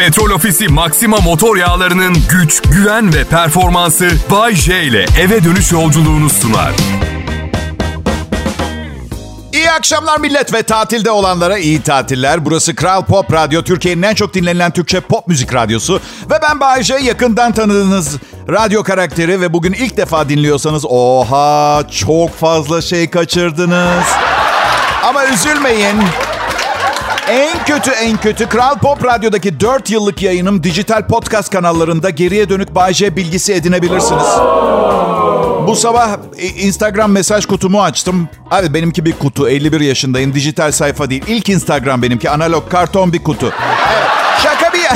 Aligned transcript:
Petrol 0.00 0.30
Ofisi 0.30 0.68
Maxima 0.68 1.16
motor 1.16 1.56
yağlarının 1.56 2.16
güç, 2.30 2.62
güven 2.62 3.14
ve 3.14 3.24
performansı 3.24 4.10
Bay 4.30 4.54
J 4.54 4.82
ile 4.82 5.06
eve 5.20 5.44
dönüş 5.44 5.72
yolculuğunu 5.72 6.30
sunar. 6.30 6.72
İyi 9.52 9.70
akşamlar 9.70 10.20
millet 10.20 10.52
ve 10.52 10.62
tatilde 10.62 11.10
olanlara 11.10 11.58
iyi 11.58 11.82
tatiller. 11.82 12.44
Burası 12.44 12.74
Kral 12.74 13.04
Pop 13.04 13.32
Radyo, 13.32 13.62
Türkiye'nin 13.62 14.02
en 14.02 14.14
çok 14.14 14.34
dinlenilen 14.34 14.70
Türkçe 14.70 15.00
pop 15.00 15.28
müzik 15.28 15.54
radyosu. 15.54 16.00
Ve 16.30 16.34
ben 16.42 16.60
Bayece, 16.60 16.94
yakından 16.94 17.52
tanıdığınız 17.52 18.16
radyo 18.48 18.82
karakteri 18.82 19.40
ve 19.40 19.52
bugün 19.52 19.72
ilk 19.72 19.96
defa 19.96 20.28
dinliyorsanız 20.28 20.84
oha 20.88 21.82
çok 21.90 22.38
fazla 22.38 22.82
şey 22.82 23.10
kaçırdınız. 23.10 24.04
Ama 25.04 25.26
üzülmeyin. 25.26 25.96
En 27.28 27.64
kötü 27.64 27.90
en 27.90 28.16
kötü 28.16 28.48
Kral 28.48 28.78
Pop 28.78 29.04
Radyo'daki 29.04 29.60
4 29.60 29.90
yıllık 29.90 30.22
yayınım 30.22 30.62
dijital 30.62 31.06
podcast 31.06 31.50
kanallarında 31.50 32.10
geriye 32.10 32.48
dönük 32.48 32.74
Bayece 32.74 33.16
bilgisi 33.16 33.52
edinebilirsiniz. 33.52 34.24
Bu 35.66 35.76
sabah 35.76 36.08
Instagram 36.56 37.12
mesaj 37.12 37.46
kutumu 37.46 37.82
açtım. 37.82 38.28
Abi 38.50 38.74
benimki 38.74 39.04
bir 39.04 39.12
kutu. 39.12 39.48
51 39.48 39.80
yaşındayım. 39.80 40.34
Dijital 40.34 40.72
sayfa 40.72 41.10
değil. 41.10 41.24
İlk 41.28 41.48
Instagram 41.48 42.02
benimki. 42.02 42.30
Analog 42.30 42.70
karton 42.70 43.12
bir 43.12 43.24
kutu. 43.24 43.52
Şaka 44.42 44.72
bir... 44.72 44.80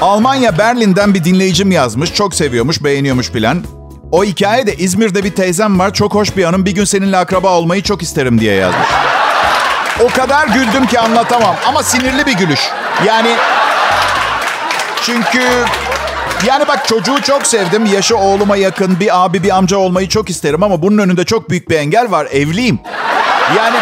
Almanya 0.00 0.58
Berlin'den 0.58 1.14
bir 1.14 1.24
dinleyicim 1.24 1.72
yazmış. 1.72 2.14
Çok 2.14 2.34
seviyormuş, 2.34 2.84
beğeniyormuş 2.84 3.30
filan. 3.30 3.64
O 4.12 4.24
hikaye 4.24 4.66
de 4.66 4.76
İzmir'de 4.76 5.24
bir 5.24 5.30
teyzem 5.30 5.78
var. 5.78 5.94
Çok 5.94 6.14
hoş 6.14 6.36
bir 6.36 6.44
hanım. 6.44 6.66
Bir 6.66 6.74
gün 6.74 6.84
seninle 6.84 7.16
akraba 7.16 7.58
olmayı 7.58 7.82
çok 7.82 8.02
isterim 8.02 8.40
diye 8.40 8.54
yazmış. 8.54 8.88
O 10.04 10.08
kadar 10.08 10.46
güldüm 10.46 10.86
ki 10.86 11.00
anlatamam. 11.00 11.56
Ama 11.66 11.82
sinirli 11.82 12.26
bir 12.26 12.32
gülüş. 12.32 12.60
Yani 13.06 13.36
çünkü 15.02 15.42
yani 16.46 16.68
bak 16.68 16.88
çocuğu 16.88 17.22
çok 17.22 17.46
sevdim. 17.46 17.86
Yaşı 17.86 18.16
oğluma 18.16 18.56
yakın 18.56 19.00
bir 19.00 19.24
abi 19.24 19.42
bir 19.42 19.56
amca 19.56 19.76
olmayı 19.76 20.08
çok 20.08 20.30
isterim 20.30 20.62
ama 20.62 20.82
bunun 20.82 20.98
önünde 20.98 21.24
çok 21.24 21.50
büyük 21.50 21.70
bir 21.70 21.76
engel 21.76 22.10
var. 22.10 22.26
Evliyim. 22.26 22.78
Yani 23.56 23.76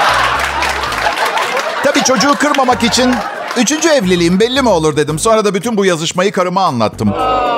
tabii 1.84 2.02
çocuğu 2.02 2.34
kırmamak 2.34 2.82
için 2.84 3.14
üçüncü 3.56 3.88
evliliğim 3.88 4.40
belli 4.40 4.62
mi 4.62 4.68
olur 4.68 4.96
dedim. 4.96 5.18
Sonra 5.18 5.44
da 5.44 5.54
bütün 5.54 5.76
bu 5.76 5.84
yazışmayı 5.84 6.32
karıma 6.32 6.64
anlattım. 6.64 7.14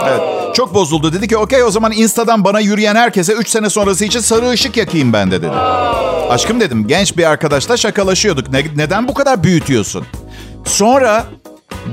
Evet. 0.09 0.42
Çok 0.55 0.75
bozuldu. 0.75 1.13
Dedi 1.13 1.29
ki 1.29 1.37
okey 1.37 1.65
o 1.65 1.71
zaman 1.71 1.93
Insta'dan 1.93 2.45
bana 2.45 2.61
yürüyen 2.61 2.97
herkese 2.97 3.33
3 3.33 3.49
sene 3.49 3.71
sonrası 3.71 4.05
için 4.05 4.21
sarı 4.21 4.51
ışık 4.51 4.77
yakayım 4.77 5.13
ben 5.13 5.31
de 5.31 5.43
dedi. 5.43 5.51
Aşkım 6.31 6.61
dedim 6.61 6.89
genç 6.89 7.17
bir 7.17 7.25
arkadaşla 7.25 7.77
şakalaşıyorduk. 7.77 8.49
Ne, 8.49 8.65
neden 8.77 9.09
bu 9.09 9.15
kadar 9.15 9.43
büyütüyorsun? 9.43 10.07
Sonra 10.65 11.25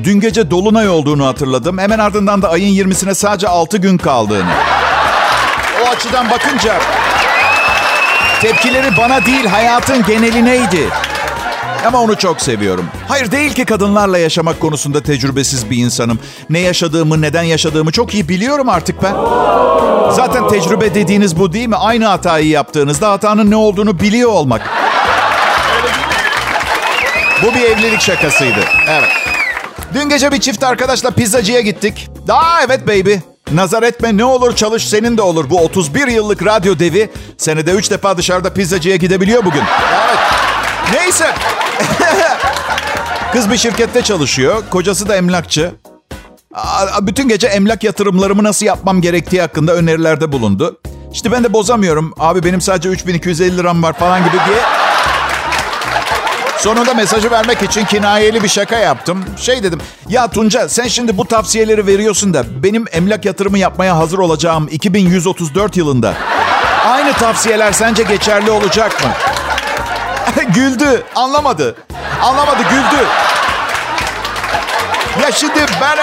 Dün 0.03 0.19
gece 0.19 0.51
dolunay 0.51 0.89
olduğunu 0.89 1.25
hatırladım. 1.25 1.77
Hemen 1.77 1.99
ardından 1.99 2.41
da 2.41 2.49
ayın 2.49 2.89
20'sine 2.89 3.15
sadece 3.15 3.47
6 3.47 3.77
gün 3.77 3.97
kaldığını. 3.97 4.51
O 5.83 5.89
açıdan 5.89 6.29
bakınca 6.29 6.79
tepkileri 8.41 8.97
bana 8.97 9.25
değil 9.25 9.45
hayatın 9.45 10.05
genelineydi. 10.05 10.89
Ama 11.87 12.01
onu 12.01 12.15
çok 12.17 12.41
seviyorum. 12.41 12.85
Hayır 13.07 13.31
değil 13.31 13.53
ki 13.53 13.65
kadınlarla 13.65 14.17
yaşamak 14.17 14.59
konusunda 14.59 15.03
tecrübesiz 15.03 15.69
bir 15.69 15.77
insanım. 15.77 16.19
Ne 16.49 16.59
yaşadığımı, 16.59 17.21
neden 17.21 17.43
yaşadığımı 17.43 17.91
çok 17.91 18.13
iyi 18.13 18.29
biliyorum 18.29 18.69
artık 18.69 19.03
ben. 19.03 19.13
Zaten 20.11 20.47
tecrübe 20.47 20.95
dediğiniz 20.95 21.39
bu 21.39 21.53
değil 21.53 21.67
mi? 21.67 21.75
Aynı 21.75 22.05
hatayı 22.05 22.47
yaptığınızda 22.47 23.11
hatanın 23.11 23.51
ne 23.51 23.55
olduğunu 23.55 23.99
biliyor 23.99 24.31
olmak. 24.31 24.61
Bu 27.43 27.55
bir 27.55 27.61
evlilik 27.61 28.01
şakasıydı. 28.01 28.59
Evet. 28.89 29.09
Dün 29.93 30.09
gece 30.09 30.31
bir 30.31 30.39
çift 30.39 30.63
arkadaşla 30.63 31.11
pizzacıya 31.11 31.61
gittik. 31.61 32.09
Aa 32.29 32.61
evet 32.65 32.87
baby. 32.87 33.13
Nazar 33.51 33.83
etme 33.83 34.17
ne 34.17 34.25
olur 34.25 34.55
çalış 34.55 34.87
senin 34.89 35.17
de 35.17 35.21
olur. 35.21 35.49
Bu 35.49 35.59
31 35.63 36.07
yıllık 36.07 36.45
radyo 36.45 36.79
devi 36.79 37.09
senede 37.37 37.71
3 37.71 37.91
defa 37.91 38.17
dışarıda 38.17 38.53
pizzacıya 38.53 38.95
gidebiliyor 38.95 39.45
bugün. 39.45 39.63
Evet. 40.07 40.19
Neyse. 40.93 41.25
Kız 43.33 43.51
bir 43.51 43.57
şirkette 43.57 44.01
çalışıyor. 44.01 44.63
Kocası 44.69 45.09
da 45.09 45.15
emlakçı. 45.15 45.71
Bütün 47.01 47.27
gece 47.27 47.47
emlak 47.47 47.83
yatırımlarımı 47.83 48.43
nasıl 48.43 48.65
yapmam 48.65 49.01
gerektiği 49.01 49.41
hakkında 49.41 49.73
önerilerde 49.73 50.31
bulundu. 50.31 50.79
İşte 51.13 51.31
ben 51.31 51.43
de 51.43 51.53
bozamıyorum. 51.53 52.13
Abi 52.19 52.43
benim 52.43 52.61
sadece 52.61 52.89
3250 52.89 53.57
liram 53.57 53.83
var 53.83 53.93
falan 53.93 54.19
gibi 54.19 54.37
diye 54.47 54.59
Sonunda 56.59 56.93
mesajı 56.93 57.31
vermek 57.31 57.61
için 57.61 57.85
kinayeli 57.85 58.43
bir 58.43 58.47
şaka 58.47 58.77
yaptım. 58.77 59.25
Şey 59.37 59.63
dedim, 59.63 59.79
ya 60.09 60.27
Tunca 60.27 60.69
sen 60.69 60.87
şimdi 60.87 61.17
bu 61.17 61.25
tavsiyeleri 61.25 61.87
veriyorsun 61.87 62.33
da 62.33 62.63
benim 62.63 62.85
emlak 62.91 63.25
yatırımı 63.25 63.59
yapmaya 63.59 63.97
hazır 63.97 64.17
olacağım 64.17 64.67
2134 64.71 65.77
yılında. 65.77 66.13
Aynı 66.85 67.13
tavsiyeler 67.13 67.71
sence 67.71 68.03
geçerli 68.03 68.51
olacak 68.51 69.03
mı? 69.03 69.09
güldü, 70.53 71.03
anlamadı. 71.15 71.75
Anlamadı, 72.21 72.63
güldü. 72.63 73.05
Ya 75.23 75.31
şimdi 75.31 75.65
ben 75.81 75.97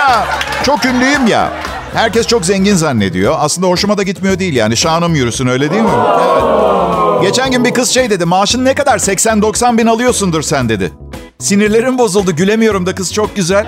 çok 0.64 0.84
ünlüyüm 0.84 1.26
ya. 1.26 1.50
Herkes 1.94 2.26
çok 2.26 2.44
zengin 2.44 2.76
zannediyor. 2.76 3.36
Aslında 3.38 3.66
hoşuma 3.66 3.98
da 3.98 4.03
gitmiyor 4.03 4.38
değil 4.38 4.54
yani. 4.54 4.76
Şanım 4.76 5.15
yürüsün 5.15 5.47
öyle 5.47 5.70
değil 5.70 5.82
mi? 5.82 5.91
Evet. 6.20 7.22
Geçen 7.22 7.50
gün 7.50 7.65
bir 7.65 7.75
kız 7.75 7.91
şey 7.91 8.10
dedi. 8.10 8.25
Maaşın 8.25 8.65
ne 8.65 8.75
kadar? 8.75 8.98
80-90 8.98 9.78
bin 9.78 9.86
alıyorsundur 9.86 10.42
sen 10.42 10.69
dedi. 10.69 10.92
Sinirlerim 11.38 11.98
bozuldu. 11.98 12.36
Gülemiyorum 12.36 12.86
da 12.86 12.94
kız 12.94 13.15
çok 13.15 13.36
güzel. 13.36 13.66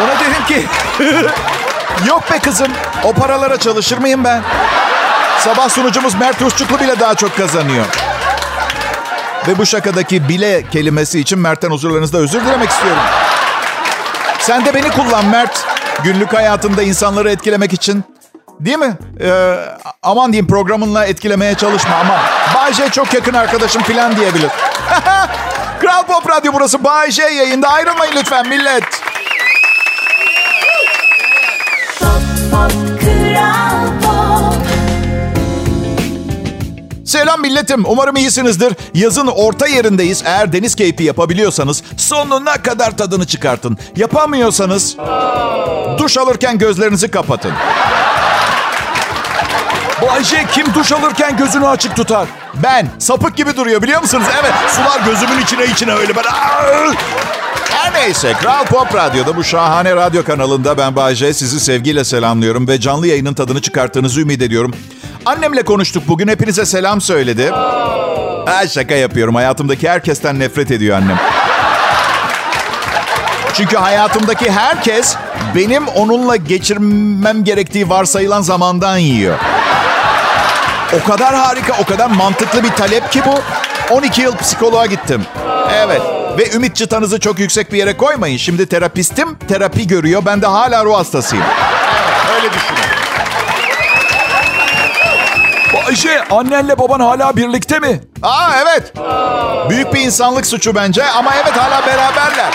Ona 0.00 0.14
dedim 0.20 0.44
ki... 0.48 0.66
Yok 2.08 2.22
be 2.32 2.38
kızım. 2.38 2.68
O 3.04 3.12
paralara 3.12 3.56
çalışır 3.56 3.98
mıyım 3.98 4.24
ben? 4.24 4.42
Sabah 5.38 5.68
sunucumuz 5.68 6.14
Mert 6.14 6.42
Uççuklu 6.42 6.80
bile 6.80 7.00
daha 7.00 7.14
çok 7.14 7.36
kazanıyor. 7.36 7.84
Ve 9.48 9.58
bu 9.58 9.66
şakadaki 9.66 10.28
bile 10.28 10.62
kelimesi 10.70 11.20
için 11.20 11.38
Mert'ten 11.38 11.70
huzurlarınızda 11.70 12.18
özür 12.18 12.44
dilemek 12.44 12.70
istiyorum. 12.70 13.02
Sen 14.38 14.64
de 14.64 14.74
beni 14.74 14.90
kullan 14.90 15.26
Mert. 15.26 15.64
Günlük 16.04 16.32
hayatında 16.32 16.82
insanları 16.82 17.30
etkilemek 17.30 17.72
için. 17.72 18.04
Değil 18.60 18.78
mi? 18.78 18.96
Ee, 19.20 19.56
aman 20.02 20.32
diyeyim 20.32 20.46
programınla 20.46 21.06
etkilemeye 21.06 21.54
çalışma 21.54 21.96
ama 21.96 22.20
Bay 22.54 22.90
çok 22.90 23.14
yakın 23.14 23.34
arkadaşım 23.34 23.82
falan 23.82 24.16
diyebilir. 24.16 24.50
Kral 25.80 26.02
Pop 26.02 26.30
Radyo 26.30 26.52
burası 26.52 26.84
Bay 26.84 27.10
yayında. 27.18 27.68
Ayrılmayın 27.68 28.12
lütfen 28.16 28.48
millet. 28.48 28.84
Selam 37.06 37.40
milletim. 37.40 37.84
Umarım 37.86 38.16
iyisinizdir. 38.16 38.72
Yazın 38.94 39.26
orta 39.26 39.66
yerindeyiz. 39.66 40.22
Eğer 40.26 40.52
deniz 40.52 40.74
keyfi 40.74 41.04
yapabiliyorsanız 41.04 41.82
sonuna 41.96 42.62
kadar 42.62 42.96
tadını 42.96 43.26
çıkartın. 43.26 43.78
Yapamıyorsanız 43.96 44.96
duş 45.98 46.18
alırken 46.18 46.58
gözlerinizi 46.58 47.10
kapatın. 47.10 47.52
Bu 50.02 50.10
Ayşe 50.10 50.46
kim 50.52 50.74
duş 50.74 50.92
alırken 50.92 51.36
gözünü 51.36 51.66
açık 51.66 51.96
tutar? 51.96 52.28
Ben. 52.62 52.88
Sapık 52.98 53.36
gibi 53.36 53.56
duruyor 53.56 53.82
biliyor 53.82 54.00
musunuz? 54.02 54.26
Evet. 54.40 54.52
Sular 54.70 55.00
gözümün 55.06 55.42
içine 55.42 55.64
içine 55.66 55.92
öyle. 55.92 56.16
Ben... 56.16 56.22
Her 57.70 57.94
neyse 57.94 58.32
Kral 58.32 58.64
Pop 58.64 58.94
Radyo'da 58.94 59.36
bu 59.36 59.44
şahane 59.44 59.96
radyo 59.96 60.24
kanalında 60.24 60.78
ben 60.78 60.96
Bayce 60.96 61.34
sizi 61.34 61.60
sevgiyle 61.60 62.04
selamlıyorum 62.04 62.68
ve 62.68 62.80
canlı 62.80 63.06
yayının 63.06 63.34
tadını 63.34 63.62
çıkarttığınızı 63.62 64.20
ümit 64.20 64.42
ediyorum. 64.42 64.74
Annemle 65.26 65.62
konuştuk 65.62 66.02
bugün 66.08 66.28
hepinize 66.28 66.66
selam 66.66 67.00
söyledi. 67.00 67.50
Ha, 68.46 68.68
şaka 68.68 68.94
yapıyorum 68.94 69.34
hayatımdaki 69.34 69.88
herkesten 69.88 70.38
nefret 70.38 70.70
ediyor 70.70 70.96
annem. 70.96 71.18
Çünkü 73.54 73.76
hayatımdaki 73.76 74.50
herkes 74.50 75.16
benim 75.54 75.88
onunla 75.88 76.36
geçirmem 76.36 77.44
gerektiği 77.44 77.90
varsayılan 77.90 78.40
zamandan 78.42 78.98
yiyor. 78.98 79.38
O 81.00 81.08
kadar 81.08 81.34
harika, 81.34 81.76
o 81.82 81.84
kadar 81.84 82.10
mantıklı 82.10 82.64
bir 82.64 82.70
talep 82.70 83.12
ki 83.12 83.22
bu. 83.26 83.34
12 83.94 84.22
yıl 84.22 84.36
psikoloğa 84.36 84.86
gittim. 84.86 85.22
Evet. 85.72 86.02
Ve 86.38 86.50
ümit 86.52 86.76
çıtanızı 86.76 87.20
çok 87.20 87.38
yüksek 87.38 87.72
bir 87.72 87.78
yere 87.78 87.96
koymayın. 87.96 88.36
Şimdi 88.36 88.66
terapistim, 88.66 89.34
terapi 89.48 89.86
görüyor. 89.86 90.22
Ben 90.26 90.42
de 90.42 90.46
hala 90.46 90.84
ruh 90.84 90.96
hastasıyım. 90.98 91.44
Evet, 91.44 92.36
öyle 92.36 92.52
düşünün. 92.54 92.95
Ayşe, 95.86 96.24
annenle 96.30 96.78
baban 96.78 97.00
hala 97.00 97.36
birlikte 97.36 97.78
mi? 97.78 98.00
Aa 98.22 98.50
evet. 98.62 98.92
Büyük 99.70 99.94
bir 99.94 100.00
insanlık 100.00 100.46
suçu 100.46 100.74
bence 100.74 101.04
ama 101.04 101.30
evet 101.34 101.56
hala 101.56 101.86
beraberler. 101.86 102.54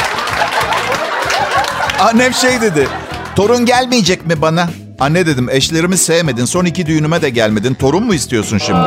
Annem 2.00 2.34
şey 2.34 2.62
dedi. 2.62 2.88
Torun 3.36 3.66
gelmeyecek 3.66 4.26
mi 4.26 4.42
bana? 4.42 4.70
Anne 5.00 5.26
dedim 5.26 5.50
eşlerimi 5.50 5.98
sevmedin. 5.98 6.46
Son 6.46 6.66
iki 6.66 6.86
düğünüme 6.86 7.22
de 7.22 7.30
gelmedin. 7.30 7.74
Torun 7.74 8.04
mu 8.04 8.14
istiyorsun 8.14 8.58
şimdi? 8.58 8.80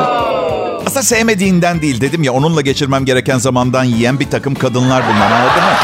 Aslında 0.86 1.02
sevmediğinden 1.02 1.82
değil 1.82 2.00
dedim 2.00 2.22
ya 2.22 2.32
onunla 2.32 2.60
geçirmem 2.60 3.04
gereken 3.04 3.38
zamandan 3.38 3.84
yiyen 3.84 4.20
bir 4.20 4.30
takım 4.30 4.54
kadınlar 4.54 5.02
bunlar 5.14 5.30
anladın 5.30 5.62
mı? 5.64 5.74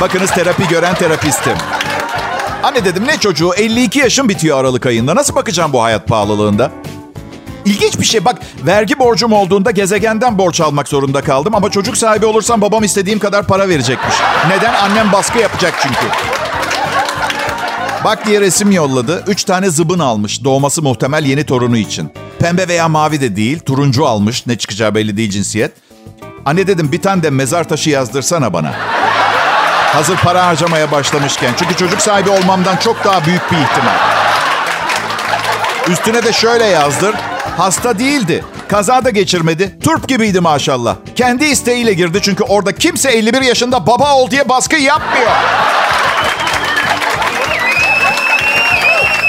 Bakınız 0.00 0.30
terapi 0.30 0.68
gören 0.68 0.94
terapistim. 0.94 1.56
Anne 2.62 2.84
dedim 2.84 3.06
ne 3.06 3.18
çocuğu 3.20 3.54
52 3.56 3.98
yaşım 3.98 4.28
bitiyor 4.28 4.60
Aralık 4.60 4.86
ayında. 4.86 5.14
Nasıl 5.16 5.34
bakacağım 5.34 5.72
bu 5.72 5.82
hayat 5.82 6.06
pahalılığında? 6.06 6.70
İlginç 7.68 8.00
bir 8.00 8.04
şey. 8.04 8.24
Bak 8.24 8.38
vergi 8.66 8.98
borcum 8.98 9.32
olduğunda 9.32 9.70
gezegenden 9.70 10.38
borç 10.38 10.60
almak 10.60 10.88
zorunda 10.88 11.20
kaldım. 11.22 11.54
Ama 11.54 11.70
çocuk 11.70 11.96
sahibi 11.96 12.26
olursam 12.26 12.60
babam 12.60 12.84
istediğim 12.84 13.18
kadar 13.18 13.46
para 13.46 13.68
verecekmiş. 13.68 14.14
Neden? 14.48 14.74
Annem 14.74 15.12
baskı 15.12 15.38
yapacak 15.38 15.74
çünkü. 15.82 16.06
Bak 18.04 18.26
diye 18.26 18.40
resim 18.40 18.72
yolladı. 18.72 19.24
Üç 19.26 19.44
tane 19.44 19.70
zıbın 19.70 19.98
almış. 19.98 20.44
Doğması 20.44 20.82
muhtemel 20.82 21.24
yeni 21.24 21.46
torunu 21.46 21.76
için. 21.76 22.12
Pembe 22.38 22.68
veya 22.68 22.88
mavi 22.88 23.20
de 23.20 23.36
değil. 23.36 23.60
Turuncu 23.60 24.06
almış. 24.06 24.46
Ne 24.46 24.58
çıkacağı 24.58 24.94
belli 24.94 25.16
değil 25.16 25.30
cinsiyet. 25.30 25.72
Anne 26.44 26.66
dedim 26.66 26.92
bir 26.92 27.02
tane 27.02 27.22
de 27.22 27.30
mezar 27.30 27.68
taşı 27.68 27.90
yazdırsana 27.90 28.52
bana. 28.52 28.72
Hazır 29.92 30.16
para 30.16 30.46
harcamaya 30.46 30.92
başlamışken. 30.92 31.54
Çünkü 31.58 31.76
çocuk 31.76 32.00
sahibi 32.00 32.30
olmamdan 32.30 32.76
çok 32.76 33.04
daha 33.04 33.24
büyük 33.24 33.52
bir 33.52 33.56
ihtimal. 33.56 33.98
Üstüne 35.88 36.22
de 36.22 36.32
şöyle 36.32 36.64
yazdır. 36.64 37.14
Hasta 37.58 37.98
değildi. 37.98 38.44
Kaza 38.68 39.04
da 39.04 39.10
geçirmedi. 39.10 39.78
Turp 39.84 40.08
gibiydi 40.08 40.40
maşallah. 40.40 40.96
Kendi 41.16 41.44
isteğiyle 41.44 41.92
girdi 41.92 42.18
çünkü 42.22 42.44
orada 42.44 42.72
kimse 42.74 43.10
51 43.10 43.42
yaşında 43.42 43.86
baba 43.86 44.14
ol 44.14 44.30
diye 44.30 44.48
baskı 44.48 44.76
yapmıyor. 44.76 45.30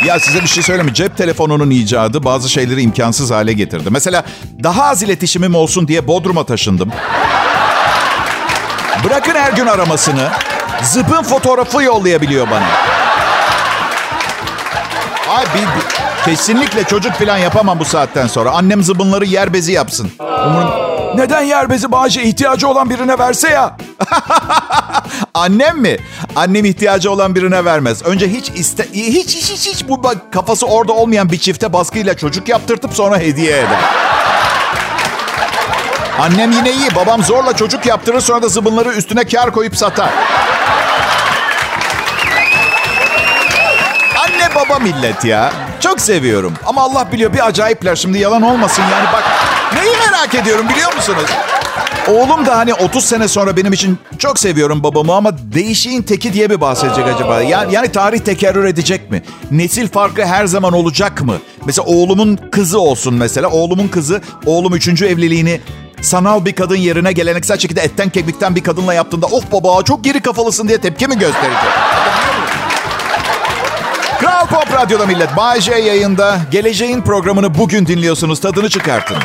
Ya 0.06 0.20
size 0.20 0.42
bir 0.42 0.48
şey 0.48 0.64
söyleyeyim 0.64 0.86
mi? 0.90 0.94
Cep 0.94 1.18
telefonunun 1.18 1.70
icadı 1.70 2.24
bazı 2.24 2.50
şeyleri 2.50 2.81
imkansız 2.81 3.31
hale 3.31 3.54
getirdi. 3.54 3.90
Mesela 3.92 4.24
daha 4.64 4.84
az 4.84 5.04
iletişimim 5.04 5.56
olsun 5.56 5.88
diye 5.88 6.08
Bodrum'a 6.08 6.44
taşındım. 6.46 6.92
Bırakın 9.04 9.36
her 9.36 9.52
gün 9.54 9.66
aramasını. 9.68 10.30
Zıpın 10.84 11.24
fotoğrafı 11.24 11.84
yollayabiliyor 11.84 12.48
bana. 12.52 12.68
Ay 15.38 15.46
bir, 15.56 15.62
bir- 15.62 16.09
kesinlikle 16.25 16.83
çocuk 16.83 17.13
falan 17.13 17.38
yapamam 17.38 17.80
bu 17.80 17.86
saatten 17.86 18.27
sonra. 18.27 18.51
Annem 18.51 18.83
zıbınları 18.83 19.25
yer 19.25 19.54
bezi 19.54 19.71
yapsın. 19.71 20.12
Umurum, 20.19 20.71
neden 21.16 21.42
yer 21.42 21.69
bezi 21.69 21.92
bağışı 21.92 22.19
ihtiyacı 22.19 22.68
olan 22.68 22.89
birine 22.89 23.19
verse 23.19 23.50
ya? 23.50 23.77
Annem 25.33 25.77
mi? 25.77 25.98
Annem 26.36 26.66
ihtiyacı 26.66 27.12
olan 27.12 27.36
birine 27.36 27.66
vermez. 27.66 28.06
Önce 28.06 28.27
hiç 28.30 28.50
iste 28.50 28.88
hiç 28.94 29.36
hiç 29.36 29.51
hiç, 29.51 29.68
hiç 29.68 29.88
bu 29.88 30.04
bak 30.04 30.33
kafası 30.33 30.66
orada 30.68 30.94
olmayan 30.94 31.31
bir 31.31 31.38
çifte 31.38 31.74
baskıyla 31.74 32.18
çocuk 32.18 32.50
yaptırtıp 32.50 32.94
sonra 32.94 33.18
hediye 33.18 33.57
eder. 33.57 33.80
Annem 36.19 36.51
yine 36.51 36.72
iyi. 36.72 36.95
Babam 36.95 37.24
zorla 37.24 37.56
çocuk 37.56 37.86
yaptırır 37.86 38.22
sonra 38.22 38.42
da 38.42 38.48
zıbınları 38.48 38.89
üstüne 38.89 39.24
kar 39.24 39.51
koyup 39.51 39.77
satar. 39.77 40.10
Anne 44.24 44.56
baba 44.56 44.80
millet 44.80 45.25
ya. 45.25 45.51
Çok 45.80 46.02
seviyorum. 46.02 46.54
Ama 46.66 46.81
Allah 46.81 47.12
biliyor 47.12 47.34
bir 47.34 47.48
acayipler. 47.48 47.96
Şimdi 47.96 48.18
yalan 48.18 48.42
olmasın 48.42 48.84
yani 48.92 49.08
bak. 49.14 49.24
Neyi 49.76 49.96
merak 50.12 50.36
ediyorum 50.36 50.66
biliyor 50.70 50.96
musunuz? 50.96 51.30
Oğlum 52.08 52.46
da 52.46 52.58
hani 52.58 52.74
30 52.74 53.06
sene 53.06 53.28
sonra 53.28 53.58
benim 53.58 53.74
için 53.74 54.00
çok 54.18 54.40
seviyorum 54.40 54.84
babamı 54.84 55.14
ama 55.14 55.38
değişiğin 55.54 56.02
teki 56.02 56.34
diye 56.34 56.48
mi 56.48 56.62
bahsedecek 56.62 57.06
acaba? 57.16 57.42
Yani, 57.42 57.74
yani 57.74 57.92
tarih 57.92 58.20
tekerrür 58.20 58.66
edecek 58.66 59.12
mi? 59.12 59.24
Nesil 59.52 59.88
farkı 59.88 60.26
her 60.26 60.46
zaman 60.46 60.74
olacak 60.74 61.22
mı? 61.22 61.36
Mesela 61.66 61.86
oğlumun 61.86 62.40
kızı 62.52 62.80
olsun 62.80 63.14
mesela. 63.14 63.50
Oğlumun 63.50 63.88
kızı 63.88 64.22
oğlum 64.46 64.75
3. 64.75 65.02
evliliğini 65.02 65.62
sanal 66.02 66.46
bir 66.46 66.54
kadın 66.54 66.75
yerine 66.75 67.12
geleneksel 67.12 67.58
şekilde 67.58 67.82
etten 67.82 68.10
kemikten 68.10 68.56
bir 68.56 68.64
kadınla 68.64 68.94
yaptığında 68.94 69.25
of 69.25 69.52
baba 69.52 69.84
çok 69.84 70.04
geri 70.04 70.22
kafalısın 70.22 70.68
diye 70.68 70.78
tepki 70.78 71.08
mi 71.08 71.20
gösterecek? 71.20 71.99
Pop 74.50 74.74
Radyo'da 74.74 75.06
millet. 75.06 75.38
Bay 75.38 75.62
J 75.62 75.72
yayında. 75.75 76.40
Geleceğin 76.51 77.01
programını 77.01 77.56
bugün 77.57 77.86
dinliyorsunuz. 77.86 78.40
Tadını 78.40 78.69
çıkartın. 78.69 79.18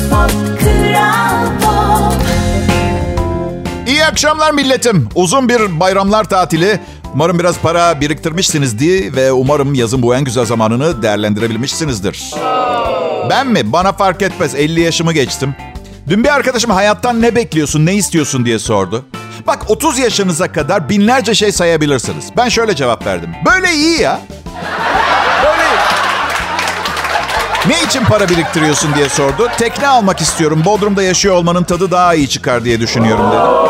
Pop 0.00 0.30
İyi 3.86 4.04
akşamlar 4.04 4.52
milletim. 4.52 5.08
Uzun 5.14 5.48
bir 5.48 5.80
bayramlar 5.80 6.24
tatili. 6.24 6.80
Umarım 7.14 7.38
biraz 7.38 7.58
para 7.58 8.00
biriktirmişsinizdir 8.00 9.16
ve 9.16 9.32
umarım 9.32 9.74
yazın 9.74 10.02
bu 10.02 10.14
en 10.14 10.24
güzel 10.24 10.44
zamanını 10.44 11.02
değerlendirebilmişsinizdir. 11.02 12.34
Ben 13.30 13.46
mi? 13.46 13.72
Bana 13.72 13.92
fark 13.92 14.22
etmez. 14.22 14.54
50 14.54 14.80
yaşımı 14.80 15.12
geçtim. 15.12 15.54
Dün 16.08 16.24
bir 16.24 16.34
arkadaşım 16.34 16.70
hayattan 16.70 17.22
ne 17.22 17.34
bekliyorsun, 17.34 17.86
ne 17.86 17.94
istiyorsun 17.94 18.44
diye 18.44 18.58
sordu. 18.58 19.04
Bak 19.46 19.70
30 19.70 19.98
yaşınıza 19.98 20.52
kadar 20.52 20.88
binlerce 20.88 21.34
şey 21.34 21.52
sayabilirsiniz. 21.52 22.24
Ben 22.36 22.48
şöyle 22.48 22.76
cevap 22.76 23.06
verdim. 23.06 23.30
Böyle 23.46 23.72
iyi 23.72 24.00
ya. 24.00 24.20
Böyle. 25.44 25.68
Ne 27.66 27.82
için 27.82 28.04
para 28.04 28.28
biriktiriyorsun 28.28 28.94
diye 28.94 29.08
sordu. 29.08 29.48
Tekne 29.58 29.88
almak 29.88 30.20
istiyorum. 30.20 30.62
Bodrum'da 30.64 31.02
yaşıyor 31.02 31.34
olmanın 31.34 31.64
tadı 31.64 31.90
daha 31.90 32.14
iyi 32.14 32.28
çıkar 32.28 32.64
diye 32.64 32.80
düşünüyorum 32.80 33.26
dedi. 33.32 33.68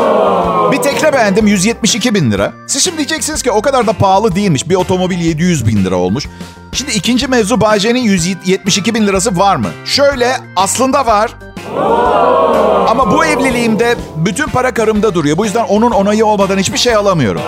Bir 0.73 0.83
tekne 0.83 1.13
beğendim 1.13 1.47
172 1.47 2.15
bin 2.15 2.33
lira. 2.33 2.53
Siz 2.67 2.85
şimdi 2.85 2.97
diyeceksiniz 2.97 3.43
ki 3.43 3.51
o 3.51 3.63
kadar 3.63 3.87
da 3.87 3.93
pahalı 3.93 4.35
değilmiş. 4.35 4.69
Bir 4.69 4.75
otomobil 4.75 5.19
700 5.19 5.67
bin 5.67 5.85
lira 5.85 5.97
olmuş. 5.97 6.27
Şimdi 6.73 6.93
ikinci 6.93 7.29
mevzu 7.29 7.61
Bayce'nin 7.61 8.01
172 8.01 8.95
bin 8.95 9.07
lirası 9.07 9.39
var 9.39 9.57
mı? 9.57 9.69
Şöyle 9.85 10.37
aslında 10.57 11.07
var. 11.07 11.31
Ama 12.89 13.11
bu 13.11 13.25
evliliğimde 13.25 13.97
bütün 14.17 14.47
para 14.47 14.75
karımda 14.75 15.15
duruyor. 15.15 15.37
Bu 15.37 15.45
yüzden 15.45 15.65
onun 15.65 15.91
onayı 15.91 16.27
olmadan 16.27 16.59
hiçbir 16.59 16.79
şey 16.79 16.95
alamıyorum. 16.95 17.43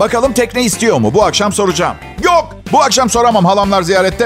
Bakalım 0.00 0.32
tekne 0.32 0.62
istiyor 0.62 0.98
mu? 0.98 1.14
Bu 1.14 1.24
akşam 1.24 1.52
soracağım. 1.52 1.96
Yok. 2.24 2.48
Bu 2.72 2.82
akşam 2.82 3.10
soramam 3.10 3.44
halamlar 3.44 3.82
ziyarette. 3.82 4.24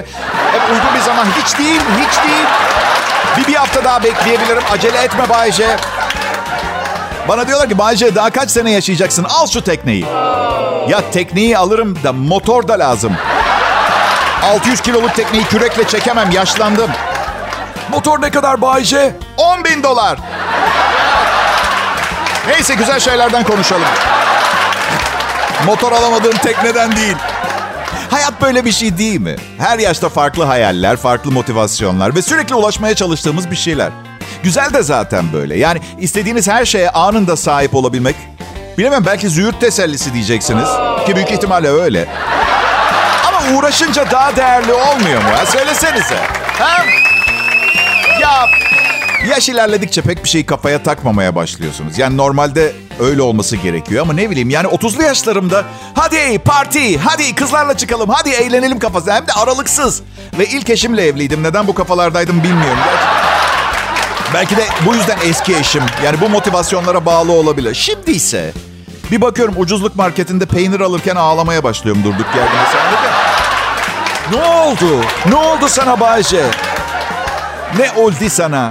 Hep 0.53 0.71
uygun 0.73 0.95
bir 0.95 1.01
zaman. 1.01 1.25
Hiç 1.25 1.59
değil, 1.59 1.81
hiç 1.81 2.23
değil. 2.25 2.47
Bir, 3.37 3.47
bir 3.47 3.55
hafta 3.55 3.85
daha 3.85 4.03
bekleyebilirim. 4.03 4.63
Acele 4.73 4.99
etme 4.99 5.29
Bayce. 5.29 5.77
Bana 7.29 7.49
diyorlar 7.49 7.69
ki 7.69 7.79
Bayce 7.79 8.15
daha 8.15 8.31
kaç 8.31 8.51
sene 8.51 8.71
yaşayacaksın? 8.71 9.25
Al 9.25 9.47
şu 9.47 9.65
tekneyi. 9.65 10.05
Ya 10.89 11.01
tekneyi 11.13 11.59
alırım 11.59 11.99
da 12.05 12.13
motor 12.13 12.69
da 12.69 12.73
lazım. 12.79 13.13
600 14.45 14.81
kiloluk 14.81 15.15
tekneyi 15.15 15.45
kürekle 15.45 15.89
çekemem. 15.89 16.31
Yaşlandım. 16.31 16.91
Motor 17.91 18.23
ne 18.23 18.31
kadar 18.31 18.61
Bayce? 18.61 19.17
10 19.37 19.65
bin 19.65 19.83
dolar. 19.83 20.19
Neyse 22.49 22.75
güzel 22.75 23.01
şeylerden 23.01 23.45
konuşalım. 23.45 23.89
Motor 25.67 25.93
alamadığım 25.93 26.37
tekneden 26.39 26.97
değil. 26.97 27.17
Hayat 28.11 28.41
böyle 28.43 28.65
bir 28.65 28.73
şey 28.73 28.99
değil 28.99 29.21
mi? 29.21 29.37
Her 29.59 29.79
yaşta 29.79 30.09
farklı 30.09 30.45
hayaller, 30.45 30.97
farklı 30.97 31.31
motivasyonlar 31.31 32.15
ve 32.15 32.23
sürekli 32.23 32.55
ulaşmaya 32.55 32.95
çalıştığımız 32.95 33.51
bir 33.51 33.57
şeyler. 33.57 33.91
Güzel 34.43 34.73
de 34.75 34.83
zaten 34.83 35.33
böyle. 35.33 35.59
Yani 35.59 35.81
istediğiniz 35.99 36.49
her 36.49 36.65
şeye 36.65 36.91
anında 36.91 37.37
sahip 37.37 37.75
olabilmek. 37.75 38.17
Bilemem 38.79 39.07
belki 39.07 39.29
züğürt 39.29 39.61
tesellisi 39.61 40.15
diyeceksiniz. 40.15 40.69
Ki 41.07 41.17
büyük 41.17 41.31
ihtimalle 41.31 41.69
öyle. 41.69 42.07
Ama 43.29 43.59
uğraşınca 43.59 44.11
daha 44.11 44.37
değerli 44.37 44.73
olmuyor 44.73 45.23
mu? 45.23 45.29
Ha? 45.39 45.47
Söylesenize. 45.47 46.17
Ha? 46.59 46.77
Ya 48.21 48.49
yaş 49.29 49.49
ilerledikçe 49.49 50.03
pek 50.03 50.25
bir 50.25 50.29
şeyi 50.29 50.47
kafaya 50.47 50.83
takmamaya 50.83 51.35
başlıyorsunuz. 51.35 51.99
Yani 51.99 52.17
normalde 52.17 52.73
öyle 53.01 53.23
olması 53.23 53.57
gerekiyor 53.57 54.03
ama 54.03 54.13
ne 54.13 54.31
bileyim 54.31 54.51
yani 54.51 54.67
30'lu 54.69 55.03
yaşlarımda 55.03 55.65
hadi 55.95 56.39
parti, 56.39 56.99
hadi 56.99 57.35
kızlarla 57.35 57.77
çıkalım, 57.77 58.11
hadi 58.11 58.31
eğlenelim 58.31 58.79
kafası. 58.79 59.13
Hem 59.13 59.27
de 59.27 59.33
aralıksız. 59.33 60.03
Ve 60.39 60.47
ilk 60.47 60.71
eşimle 60.71 61.07
evliydim. 61.07 61.43
Neden 61.43 61.67
bu 61.67 61.75
kafalardaydım 61.75 62.43
bilmiyorum. 62.43 62.79
Belki 64.35 64.57
de 64.57 64.65
bu 64.87 64.95
yüzden 64.95 65.19
eski 65.25 65.57
eşim. 65.57 65.83
Yani 66.05 66.21
bu 66.21 66.29
motivasyonlara 66.29 67.07
bağlı 67.07 67.33
olabilir. 67.33 67.75
Şimdi 67.75 68.11
ise 68.11 68.53
bir 69.11 69.21
bakıyorum 69.21 69.55
ucuzluk 69.59 69.97
marketinde 69.97 70.47
peynir 70.47 70.81
alırken 70.81 71.17
ağlamaya 71.17 71.65
başlıyorum 71.65 72.05
durduk 72.05 72.27
yerde. 72.37 72.51
Ne 74.33 74.45
oldu? 74.45 75.05
Ne 75.27 75.35
oldu 75.35 75.69
sana 75.69 76.01
Bayce? 76.01 76.45
Ne 77.79 78.03
oldu 78.03 78.15
sana? 78.31 78.71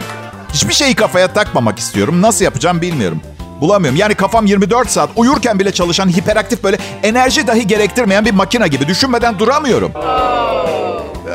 Hiçbir 0.53 0.73
şeyi 0.73 0.95
kafaya 0.95 1.27
takmamak 1.27 1.79
istiyorum. 1.79 2.21
Nasıl 2.21 2.45
yapacağım 2.45 2.81
bilmiyorum. 2.81 3.21
Bulamıyorum. 3.61 3.99
Yani 3.99 4.15
kafam 4.15 4.45
24 4.45 4.89
saat 4.89 5.09
uyurken 5.15 5.59
bile 5.59 5.71
çalışan 5.71 6.09
hiperaktif 6.09 6.63
böyle 6.63 6.77
enerji 7.03 7.47
dahi 7.47 7.67
gerektirmeyen 7.67 8.25
bir 8.25 8.31
makine 8.31 8.67
gibi. 8.67 8.87
Düşünmeden 8.87 9.39
duramıyorum. 9.39 9.91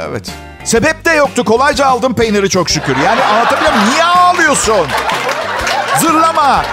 Evet. 0.09 0.31
Sebep 0.65 1.05
de 1.05 1.11
yoktu. 1.11 1.45
Kolayca 1.45 1.87
aldım 1.87 2.15
peyniri 2.15 2.51
çok 2.51 2.71
şükür. 2.71 2.97
Yani 3.05 3.25
anlatabiliyor 3.25 3.73
muyum? 3.73 3.89
Niye 3.91 4.05
ağlıyorsun? 4.05 4.87
Zırlama. 6.01 6.65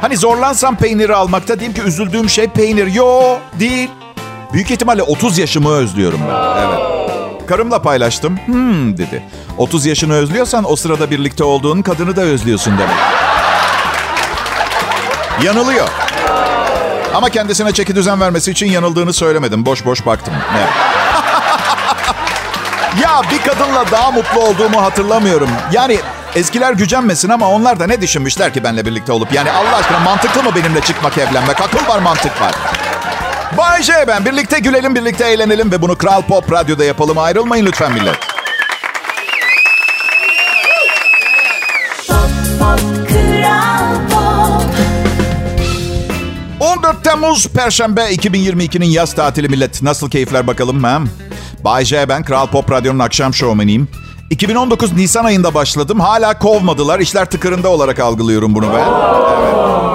Hani 0.00 0.16
zorlansam 0.16 0.76
peyniri 0.76 1.14
almakta 1.14 1.60
diyeyim 1.60 1.74
ki 1.74 1.82
üzüldüğüm 1.82 2.28
şey 2.30 2.48
peynir. 2.48 2.86
Yo 2.86 3.38
değil. 3.60 3.90
Büyük 4.52 4.70
ihtimalle 4.70 5.02
30 5.02 5.38
yaşımı 5.38 5.70
özlüyorum 5.70 6.20
ben. 6.28 6.66
Evet. 6.66 6.95
Karımla 7.46 7.82
paylaştım. 7.82 8.38
Hmm 8.46 8.98
dedi. 8.98 9.22
30 9.58 9.86
yaşını 9.86 10.14
özlüyorsan 10.14 10.72
o 10.72 10.76
sırada 10.76 11.10
birlikte 11.10 11.44
olduğun 11.44 11.82
kadını 11.82 12.16
da 12.16 12.20
özlüyorsun 12.20 12.78
demek. 12.78 12.96
Yanılıyor. 15.42 15.88
Ama 17.14 17.30
kendisine 17.30 17.72
çeki 17.72 17.96
düzen 17.96 18.20
vermesi 18.20 18.50
için 18.50 18.66
yanıldığını 18.66 19.12
söylemedim. 19.12 19.66
Boş 19.66 19.84
boş 19.84 20.06
baktım. 20.06 20.34
Evet. 20.58 20.68
ya 23.02 23.22
bir 23.30 23.42
kadınla 23.50 23.90
daha 23.90 24.10
mutlu 24.10 24.40
olduğumu 24.40 24.82
hatırlamıyorum. 24.82 25.50
Yani 25.72 25.98
eskiler 26.34 26.72
gücenmesin 26.72 27.28
ama 27.28 27.48
onlar 27.48 27.80
da 27.80 27.86
ne 27.86 28.00
düşünmüşler 28.00 28.54
ki 28.54 28.64
benimle 28.64 28.86
birlikte 28.86 29.12
olup? 29.12 29.32
Yani 29.32 29.52
Allah 29.52 29.76
aşkına 29.76 29.98
mantıklı 29.98 30.42
mı 30.42 30.50
benimle 30.54 30.80
çıkmak 30.80 31.18
evlenmek? 31.18 31.60
Akıl 31.60 31.88
var 31.88 31.98
mantık 31.98 32.40
var. 32.40 32.52
Bay 33.56 33.82
J 33.82 33.92
ben. 34.08 34.24
Birlikte 34.24 34.58
gülelim, 34.58 34.94
birlikte 34.94 35.24
eğlenelim 35.24 35.72
ve 35.72 35.82
bunu 35.82 35.98
Kral 35.98 36.22
Pop 36.22 36.52
Radyo'da 36.52 36.84
yapalım. 36.84 37.18
Ayrılmayın 37.18 37.66
lütfen 37.66 37.92
millet. 37.92 38.18
Pop, 42.08 42.18
pop, 42.58 43.08
Kral 43.08 43.94
Pop. 44.10 44.62
14 46.60 47.04
Temmuz 47.04 47.48
Perşembe 47.48 48.00
2022'nin 48.00 48.86
yaz 48.86 49.14
tatili 49.14 49.48
millet. 49.48 49.82
Nasıl 49.82 50.10
keyifler 50.10 50.46
bakalım 50.46 50.84
ha? 50.84 51.00
Bay 51.64 51.84
J 51.84 52.08
ben. 52.08 52.24
Kral 52.24 52.46
Pop 52.46 52.70
Radyo'nun 52.70 52.98
akşam 52.98 53.34
şovmeniyim. 53.34 53.88
2019 54.30 54.92
Nisan 54.92 55.24
ayında 55.24 55.54
başladım. 55.54 56.00
Hala 56.00 56.38
kovmadılar. 56.38 57.00
İşler 57.00 57.30
tıkırında 57.30 57.68
olarak 57.68 58.00
algılıyorum 58.00 58.54
bunu 58.54 58.66
ben. 58.74 58.88
Evet. 58.88 59.85